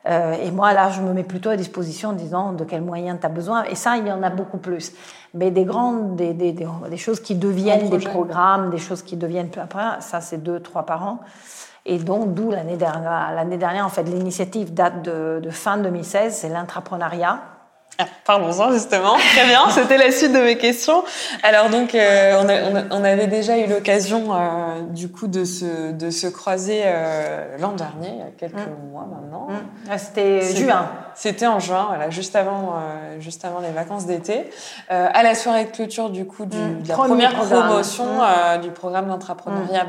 [0.07, 3.18] Euh, et moi, là, je me mets plutôt à disposition en disant de quels moyens
[3.20, 3.64] tu as besoin.
[3.64, 4.92] Et ça, il y en a beaucoup plus.
[5.34, 9.16] Mais des grandes, des, des, des, des choses qui deviennent des programmes, des choses qui
[9.16, 11.20] deviennent après, ça, c'est deux, trois par an.
[11.86, 16.34] Et donc, d'où l'année dernière, l'année dernière, en fait, l'initiative date de, de fin 2016,
[16.34, 17.40] c'est l'intrapreneuriat.
[18.01, 19.16] Ah, Parlons-en justement.
[19.34, 21.05] Très bien, c'était la suite de mes questions.
[21.42, 26.11] Alors donc, euh, on, on, avait déjà eu l'occasion euh, du coup de se, de
[26.11, 28.90] se croiser euh, l'an dernier, il y a quelques mm.
[28.90, 29.48] mois maintenant.
[29.51, 29.98] Mm.
[29.98, 30.88] c'était juin.
[31.14, 32.76] C'était en juin, voilà, juste avant,
[33.18, 34.48] juste avant les vacances d'été,
[34.88, 36.82] à la soirée de clôture du coup du, mm.
[36.82, 38.07] de la première promotion
[38.62, 39.84] du programme d'entrepreneuriat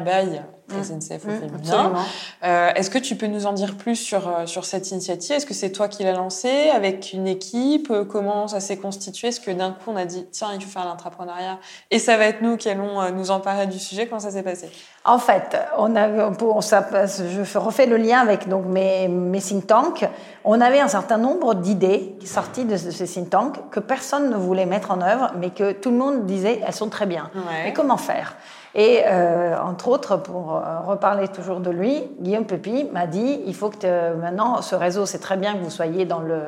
[0.71, 1.93] SNCF au féminin.
[2.41, 5.35] Est-ce que tu peux nous en dire plus sur, sur cette initiative?
[5.35, 7.91] Est-ce que c'est toi qui l'as lancée avec une équipe?
[8.09, 9.29] Comment ça s'est constitué?
[9.29, 11.59] Est-ce que d'un coup on a dit tiens il faut faire l'entrepreneuriat
[11.89, 14.07] et ça va être nous qui allons nous emparer du sujet?
[14.07, 14.69] Comment ça s'est passé?
[15.03, 19.65] En fait, on a, pour, ça, je refais le lien avec donc mes, mes think
[19.65, 20.05] tanks.
[20.43, 24.65] On avait un certain nombre d'idées sorties de, ces think tanks que personne ne voulait
[24.65, 27.31] mettre en œuvre, mais que tout le monde disait elles sont très bien.
[27.63, 28.35] Mais comment faire?
[28.73, 33.53] Et euh, entre autres, pour euh, reparler toujours de lui, Guillaume Pepi m'a dit il
[33.53, 36.41] faut que maintenant, ce réseau, c'est très bien que vous soyez dans le,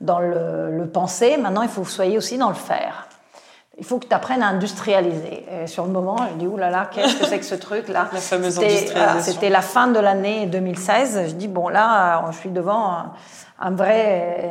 [0.00, 3.08] dans le, le, penser, maintenant il faut que vous soyez aussi dans le faire.
[3.76, 5.46] Il faut que tu apprennes à industrialiser.
[5.50, 8.08] Et sur le moment, je dis, oulala, là là, qu'est-ce que c'est que ce truc-là?
[8.12, 9.32] La fameuse industrialisation.
[9.32, 11.30] C'était la fin de l'année 2016.
[11.30, 13.06] Je dis, bon, là, je suis devant
[13.58, 14.50] un vrai,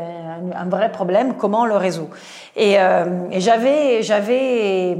[0.56, 2.10] un vrai problème, comment le résout
[2.56, 4.98] Et, euh, et j'avais, j'avais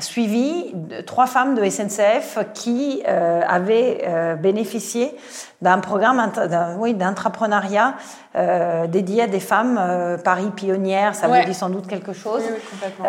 [0.00, 0.74] suivi
[1.06, 5.16] trois femmes de SNCF qui euh, avaient euh, bénéficié
[5.62, 6.30] d'un programme
[6.78, 7.94] oui, d'entrepreneuriat
[8.36, 9.80] euh, dédié à des femmes,
[10.22, 13.06] Paris pionnière, ça vous dit sans doute quelque chose, oui, complètement.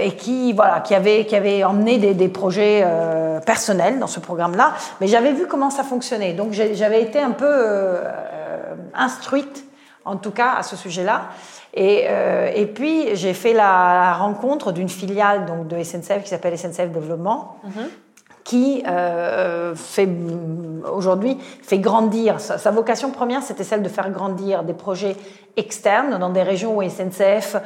[0.00, 2.84] Et qui voilà, qui avait qui avait emmené des, des projets
[3.46, 4.72] personnels dans ce programme-là.
[5.00, 7.98] Mais j'avais vu comment ça fonctionnait, donc j'avais été un peu
[8.94, 9.64] instruite,
[10.04, 11.28] en tout cas à ce sujet-là.
[11.74, 16.56] Et, euh, et, puis, j'ai fait la, rencontre d'une filiale donc, de SNCF qui s'appelle
[16.58, 17.88] SNCF Développement, -hmm
[18.48, 20.08] qui euh, fait
[20.90, 22.40] aujourd'hui fait grandir.
[22.40, 25.16] Sa, sa vocation première, c'était celle de faire grandir des projets
[25.58, 27.56] externes dans des régions où SNCF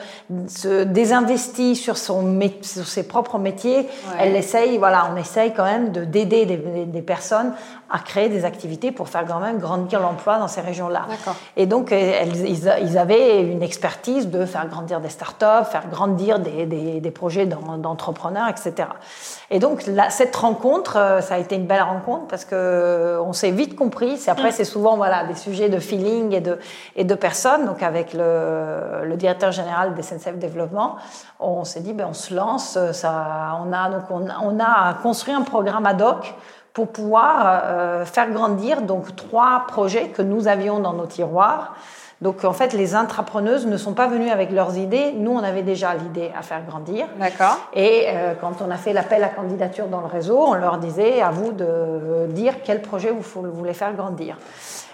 [0.49, 3.80] se désinvestit sur, son, sur ses propres métiers.
[3.80, 4.16] Ouais.
[4.18, 7.53] Elle essaye, voilà, on essaye quand même de d'aider des, des, personnes
[7.91, 11.07] à créer des activités pour faire quand même grandir l'emploi dans ces régions-là.
[11.57, 16.64] Et donc, elles, ils, avaient une expertise de faire grandir des startups, faire grandir des,
[16.64, 18.89] des, des projets d'entrepreneurs, etc.
[19.51, 23.23] Et donc, là, cette rencontre, euh, ça a été une belle rencontre parce que euh,
[23.23, 24.18] on s'est vite compris.
[24.27, 24.53] Après, mm.
[24.53, 26.59] c'est souvent voilà des sujets de feeling et de
[26.97, 27.66] et de personnes.
[27.66, 30.97] Donc, avec le, le directeur général des SNCF Développement,
[31.41, 32.79] on s'est dit ben on se lance.
[32.93, 36.35] Ça, on a donc on, on a construit un programme ad hoc
[36.73, 41.75] pour pouvoir euh, faire grandir donc trois projets que nous avions dans nos tiroirs.
[42.23, 45.12] Donc en fait, les intrapreneuses ne sont pas venues avec leurs idées.
[45.12, 47.07] Nous, on avait déjà l'idée à faire grandir.
[47.18, 47.59] D'accord.
[47.75, 51.20] Et euh, quand on a fait l'appel à candidature dans le réseau, on leur disait
[51.20, 54.39] à vous de dire quel projet vous voulez faire grandir.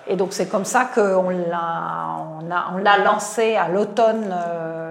[0.07, 4.33] Et donc c'est comme ça qu'on l'a, on a, on l'a lancé à l'automne.
[4.33, 4.89] Euh,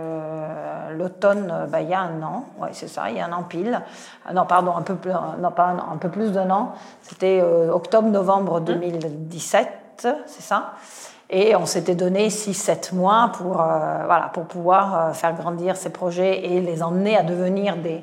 [0.98, 3.34] l'automne, euh, bah, il y a un an, ouais, c'est ça, il y a un
[3.34, 3.82] an pile.
[4.34, 6.74] Non, pardon, un peu plus, non, pas un, un peu plus d'un an.
[7.02, 9.68] C'était euh, octobre-novembre 2017,
[10.04, 10.10] mmh.
[10.26, 10.74] c'est ça.
[11.30, 15.90] Et on s'était donné 6-7 mois pour, euh, voilà, pour pouvoir euh, faire grandir ces
[15.90, 18.02] projets et les emmener à devenir des,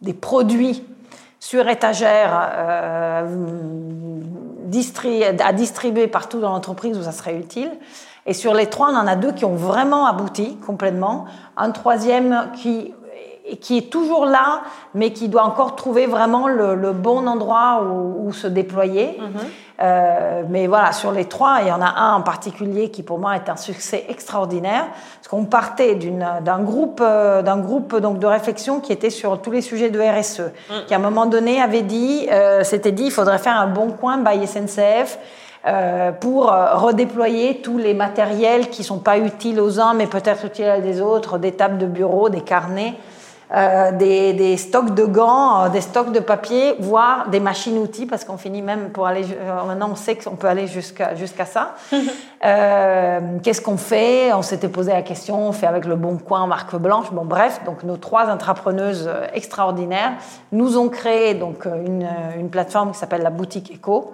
[0.00, 0.84] des produits
[1.38, 3.26] sur étagère euh,
[5.40, 7.70] à distribuer partout dans l'entreprise où ça serait utile.
[8.26, 11.26] Et sur les trois, on en a deux qui ont vraiment abouti complètement.
[11.56, 12.92] Un troisième qui
[13.60, 14.62] qui est toujours là,
[14.94, 19.18] mais qui doit encore trouver vraiment le, bon endroit où, se déployer.
[19.18, 19.46] Mm -hmm.
[19.82, 23.18] Euh, mais voilà, sur les trois, il y en a un en particulier qui pour
[23.18, 24.84] moi est un succès extraordinaire,
[25.16, 29.50] parce qu'on partait d'un groupe, euh, d'un groupe donc de réflexion qui était sur tous
[29.50, 30.74] les sujets de RSE, mm.
[30.86, 33.90] qui à un moment donné avait dit, euh, s'était dit, il faudrait faire un bon
[33.92, 35.18] coin by SNCF.
[35.66, 40.64] Euh, pour redéployer tous les matériels qui sont pas utiles aux uns mais peut-être utiles
[40.64, 42.94] à des autres, des tables de bureau, des carnets,
[43.52, 48.24] euh, des, des, stocks de gants, euh, des stocks de papier, voire des machines-outils, parce
[48.24, 49.24] qu'on finit même pour aller.
[49.24, 51.74] Euh, maintenant, on sait qu'on peut aller jusqu'à jusqu'à ça.
[53.42, 54.32] Qu'est-ce qu'on fait?
[54.32, 55.48] On s'était posé la question.
[55.48, 57.10] On fait avec le Bon Coin, marque blanche.
[57.10, 60.12] Bon, bref, donc nos trois entrepreneuses extraordinaires
[60.52, 64.12] nous ont créé donc une, une plateforme qui s'appelle la boutique Eco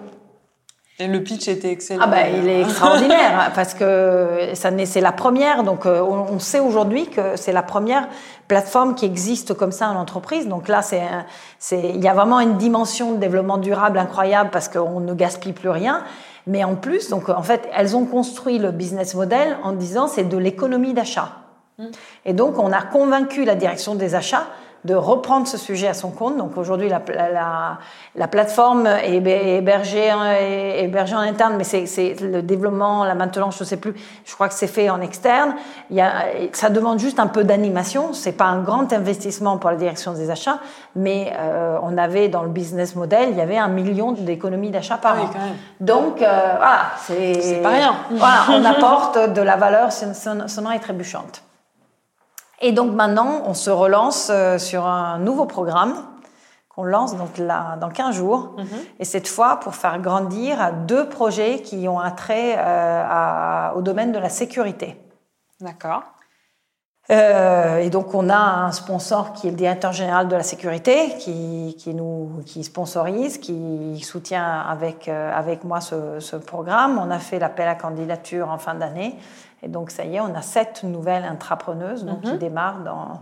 [0.99, 2.01] et le pitch était excellent.
[2.03, 5.63] Ah ben, il est extraordinaire parce que ça c'est la première.
[5.63, 8.07] Donc, euh, on sait aujourd'hui que c'est la première
[8.47, 10.47] plateforme qui existe comme ça en entreprise.
[10.47, 11.03] Donc là, c'est,
[11.59, 15.53] c'est, il y a vraiment une dimension de développement durable incroyable parce qu'on ne gaspille
[15.53, 16.03] plus rien.
[16.47, 20.23] Mais en plus, donc en fait, elles ont construit le business model en disant c'est
[20.23, 21.29] de l'économie d'achat.
[21.77, 21.85] Mmh.
[22.25, 24.47] Et donc, on a convaincu la direction des achats
[24.87, 26.37] de reprendre ce sujet à son compte.
[26.37, 27.77] Donc aujourd'hui, la, la,
[28.15, 30.09] la, plateforme est hébergée,
[30.79, 33.93] hébergée en interne, mais c'est le développement, la maintenance, je ne sais plus,
[34.25, 35.55] je crois que c'est fait en externe.
[35.89, 38.13] Il y a, ça demande juste un peu d'animation.
[38.13, 40.59] C'est pas un grand investissement pour la direction des achats,
[40.95, 44.97] mais euh, on avait dans le business model, il y avait un million d'économies d'achat
[44.97, 45.29] par ah an.
[45.81, 47.95] Donc euh, voilà, c'est pas rien.
[48.11, 51.43] Voilà, on apporte de la valeur sonnant et trébuchante.
[52.61, 55.95] Et donc maintenant, on se relance euh, sur un nouveau programme
[56.69, 58.55] qu'on lance donc là, dans 15 jours.
[58.57, 58.67] Mhm.
[58.99, 64.11] Et cette fois, pour faire grandir deux projets qui ont un trait euh, au domaine
[64.11, 64.97] de la sécurité.
[65.59, 66.03] D'accord.
[67.09, 71.15] Euh, et donc on a un sponsor qui est le directeur général de la sécurité,
[71.19, 76.99] qui, qui nous qui sponsorise, qui soutient avec avec moi ce, ce programme.
[77.01, 79.15] On a fait l'appel à candidature en fin d'année
[79.63, 82.37] et donc, ça y est, on a sept nouvelles intrapreneuses donc, qui mhm.
[82.37, 83.21] démarrent dans,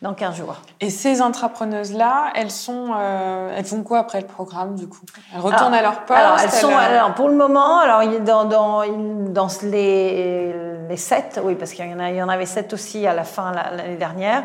[0.00, 0.56] dans 15 jours.
[0.80, 5.04] Et ces intrapreneuses-là, elles, sont, euh, elles font quoi après le programme, du coup?
[5.34, 8.82] Elles retournent à leur poste alors, elles sont, alors, pour le moment, alors, dans, dans,
[9.28, 10.54] dans les,
[10.88, 13.96] les sept, oui, parce qu'il y, y en avait sept aussi à la fin l'année
[13.96, 14.44] dernière.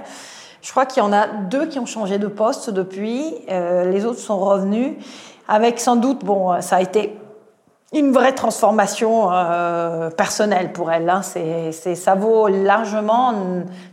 [0.64, 3.36] Je crois qu'il y en a deux qui ont changé de poste depuis.
[3.50, 4.96] Euh, les autres sont revenus
[5.48, 7.18] avec sans doute, bon, ça a été
[7.94, 11.10] une vraie transformation euh, personnelle pour elles.
[11.10, 11.22] Hein.
[11.22, 13.34] C'est, ça vaut largement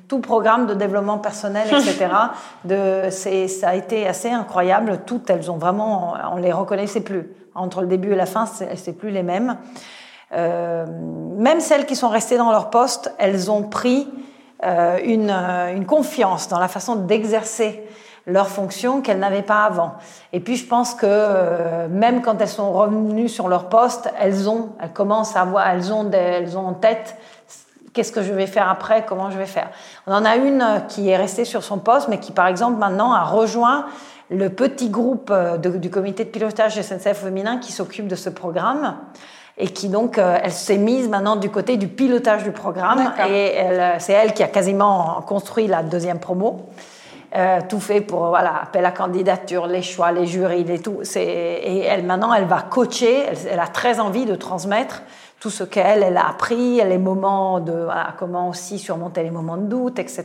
[0.09, 2.09] tout programme de développement personnel, etc.
[2.65, 5.01] de, c'est, ça a été assez incroyable.
[5.07, 7.31] Toutes, elles ont vraiment, on les reconnaissait plus.
[7.55, 9.57] Entre le début et la fin, c'est, c'est plus les mêmes.
[10.33, 10.87] Euh,
[11.37, 14.09] même celles qui sont restées dans leur poste, elles ont pris
[14.65, 17.85] euh, une, une confiance dans la façon d'exercer
[18.27, 19.95] leurs fonctions qu'elles n'avaient pas avant.
[20.33, 24.49] Et puis je pense que euh, même quand elles sont revenues sur leur poste, elles
[24.49, 27.17] ont, elles commencent à voir, elles ont, elles ont en tête
[27.93, 29.69] qu'est-ce que je vais faire après, comment je vais faire.
[30.07, 33.13] On en a une qui est restée sur son poste, mais qui par exemple maintenant
[33.13, 33.87] a rejoint
[34.31, 38.97] le petit groupe euh, du comité de pilotage SNCF féminin qui s'occupe de ce programme
[39.59, 43.55] et qui donc euh, elle s'est mise maintenant du côté du pilotage du programme et
[43.99, 46.71] c'est elle qui a quasiment construit la deuxième promo.
[47.37, 51.01] Euh, tout fait pour voilà appel à candidature, les choix, les jurys, les tout.
[51.17, 53.27] Et elle maintenant, elle va coacher.
[53.51, 55.03] Elle, a très envie de transmettre
[55.41, 59.57] tout ce qu'elle elle a appris, les moments de voilà, comment aussi surmonter les moments
[59.57, 60.25] de doute, etc.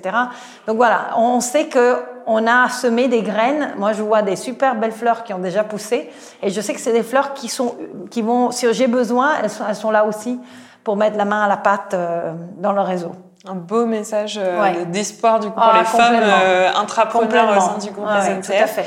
[0.67, 1.95] Donc voilà, on sait que
[2.27, 3.73] on a semé des graines.
[3.77, 6.11] Moi, je vois des super belles fleurs qui ont déjà poussé,
[6.43, 7.75] et je sais que c'est des fleurs qui sont
[8.11, 8.51] qui vont.
[8.51, 10.39] Si j'ai besoin, elles sont, elles sont là aussi
[10.83, 13.13] pour mettre la main à la pâte euh, dans le réseau
[13.49, 17.77] un beau message euh, d'espoir du coup pour ah, les femmes euh, intrapreneurs au sein
[17.77, 18.45] du groupe SNCF.
[18.45, 18.85] Tout à fait.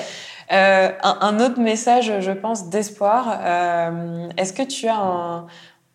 [0.52, 3.38] Euh, un, autre message, je pense, d'espoir.
[3.40, 5.46] Euh, Est-ce que tu as un,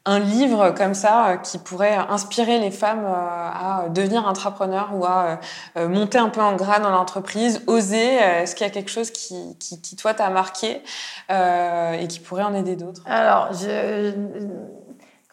[0.05, 5.39] un, livre comme ça qui pourrait inspirer les femmes à devenir intrapreneurs ou à
[5.75, 9.55] monter un peu en gras dans l'entreprise, oser Est-ce qu'il y a quelque chose qui,
[9.59, 10.81] qui, qui toi, t'a marqué
[11.29, 13.03] et qui pourrait en aider d'autres?
[13.05, 14.13] Alors, je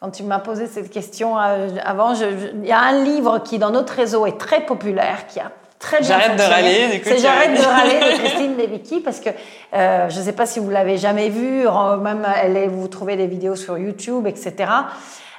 [0.04, 3.70] quand tu m'as posé cette question euh, avant, il y a un livre qui, dans
[3.70, 7.02] notre réseau, est très populaire, qui a très bien J'arrête de râler.
[7.02, 9.30] C'est J'arrête de râler de Christine Levicki parce que
[9.72, 11.66] euh, je ne sais pas si vous l'avez jamais vu,
[12.02, 14.70] même elle est, vous trouvez des vidéos sur YouTube, etc.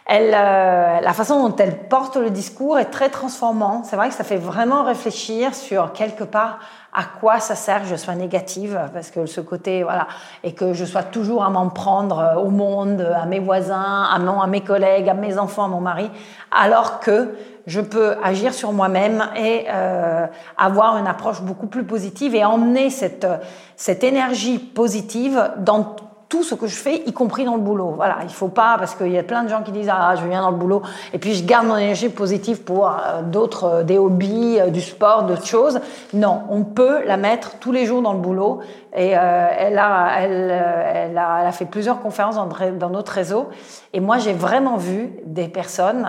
[0.06, 3.84] Elle, euh, la façon dont elle porte le discours est très transformant.
[3.84, 6.60] C'est vrai que ça fait vraiment réfléchir sur quelque part
[6.94, 10.08] à quoi ça sert que je sois négative, parce que ce côté, voilà,
[10.44, 14.40] et que je sois toujours à m'en prendre au monde, à mes voisins, à, mon,
[14.40, 16.10] à mes collègues, à mes enfants, à mon mari,
[16.52, 17.36] alors que
[17.68, 20.28] je peux agir sur moi-même et euh,
[20.58, 23.28] avoir une approche beaucoup plus positive et emmener cette,
[23.76, 25.96] cette énergie positive dans
[26.30, 27.94] tout ce que je fais, y compris dans le boulot.
[27.96, 30.28] Voilà, il faut pas, parce qu'il y a plein de gens qui disent ah je
[30.28, 30.82] viens dans le boulot
[31.14, 34.82] et puis je garde mon énergie positive pour euh, d'autres, euh, des hobbies, euh, du
[34.82, 35.80] sport, d'autres choses.
[36.14, 38.62] Non, on peut la mettre tous les jours dans le boulot.
[38.98, 43.50] Et elle, a, elle, elle, a, elle, a, fait plusieurs conférences dans, dans notre réseau.
[43.92, 46.08] Et moi, j'ai vraiment vu des personnes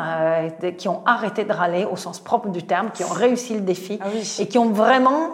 [0.79, 3.99] qui ont arrêté de râler au sens propre du terme, qui ont réussi le défi
[4.01, 4.07] ah
[4.39, 5.33] et qui ont vraiment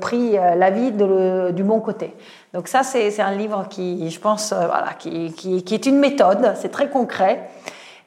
[0.00, 2.14] pris la vie de du bon côté.
[2.54, 5.98] Donc ça, c'est un livre qui, je pense, euh, voilà, qui, qui, qui, est une
[5.98, 7.48] méthode, c'est très concret.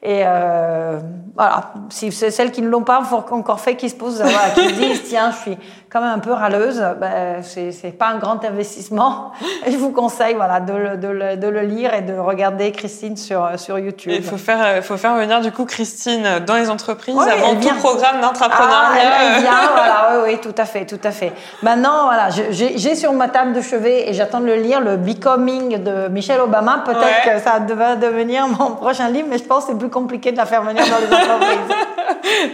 [0.04, 0.98] Et euh,
[1.36, 3.00] voilà, si c'est celles qui ne l'ont pas
[3.30, 6.18] encore fait, qui se posent, voilà, qui se disent, tiens, je suis quand même un
[6.18, 9.30] peu râleuse, ben, c'est pas un grand investissement.
[9.64, 12.72] Et je vous conseille voilà, de le, de, le, de, le, lire et de regarder
[12.72, 14.10] Christine sur, sur YouTube.
[14.12, 18.20] Il faut faire, faut faire venir du coup Christine dans les entreprises avant tout programme
[18.20, 19.02] d'entrepreneuriat.
[19.48, 21.32] Ah, voilà, oui, oui, tout à fait, tout à fait.
[21.62, 25.80] Maintenant, voilà, j'ai sur ma table de chevet et j'attends de le lire, le Becoming
[25.80, 26.82] de Michelle Obama.
[26.84, 30.32] Peut-être que ça va devenir mon prochain livre, mais je pense que c'est plus compliqué
[30.32, 31.76] de la faire venir dans les entreprises.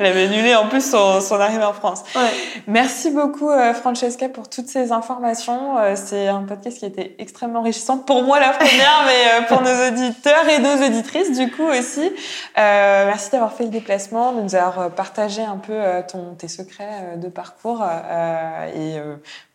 [0.01, 2.05] Elle avait annulé en plus son, son arrivée en France.
[2.15, 2.31] Ouais.
[2.67, 5.79] Merci beaucoup euh, Francesca pour toutes ces informations.
[5.79, 9.47] Euh, c'est un podcast qui a été extrêmement enrichissant pour moi la première, mais euh,
[9.49, 12.11] pour nos auditeurs et nos auditrices du coup aussi.
[12.57, 15.79] merci d'avoir fait le déplacement, de nous avoir partagé un peu
[16.11, 17.85] ton, tes secrets de parcours
[18.75, 18.97] et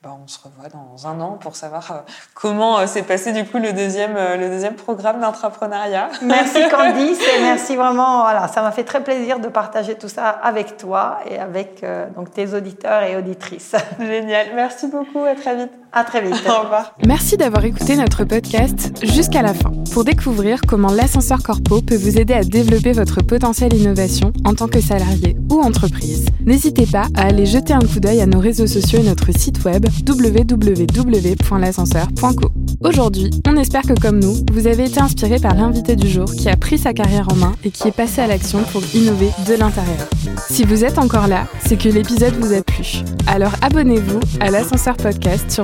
[0.01, 2.03] bah, on se revoit dans un an pour savoir
[2.33, 6.09] comment s'est passé du coup le deuxième, le deuxième programme d'entrepreneuriat.
[6.21, 8.21] Merci Candice et merci vraiment.
[8.21, 11.83] Voilà, ça m'a fait très plaisir de partager tout ça avec toi et avec
[12.15, 13.75] donc tes auditeurs et auditrices.
[13.99, 14.47] Génial.
[14.55, 15.23] Merci beaucoup.
[15.23, 15.82] À très vite.
[15.95, 16.33] À très vite.
[16.47, 16.95] Au revoir.
[17.05, 19.71] Merci d'avoir écouté notre podcast jusqu'à la fin.
[19.91, 24.67] Pour découvrir comment l'ascenseur corpo peut vous aider à développer votre potentiel innovation en tant
[24.67, 28.65] que salarié ou entreprise, n'hésitez pas à aller jeter un coup d'œil à nos réseaux
[28.65, 32.49] sociaux et notre site web www.l'ascenseur.co.
[32.83, 36.49] Aujourd'hui, on espère que comme nous, vous avez été inspiré par l'invité du jour qui
[36.49, 39.53] a pris sa carrière en main et qui est passé à l'action pour innover de
[39.53, 40.09] l'intérieur.
[40.49, 43.03] Si vous êtes encore là, c'est que l'épisode vous a plu.
[43.27, 45.63] Alors abonnez-vous à l'ascenseur podcast sur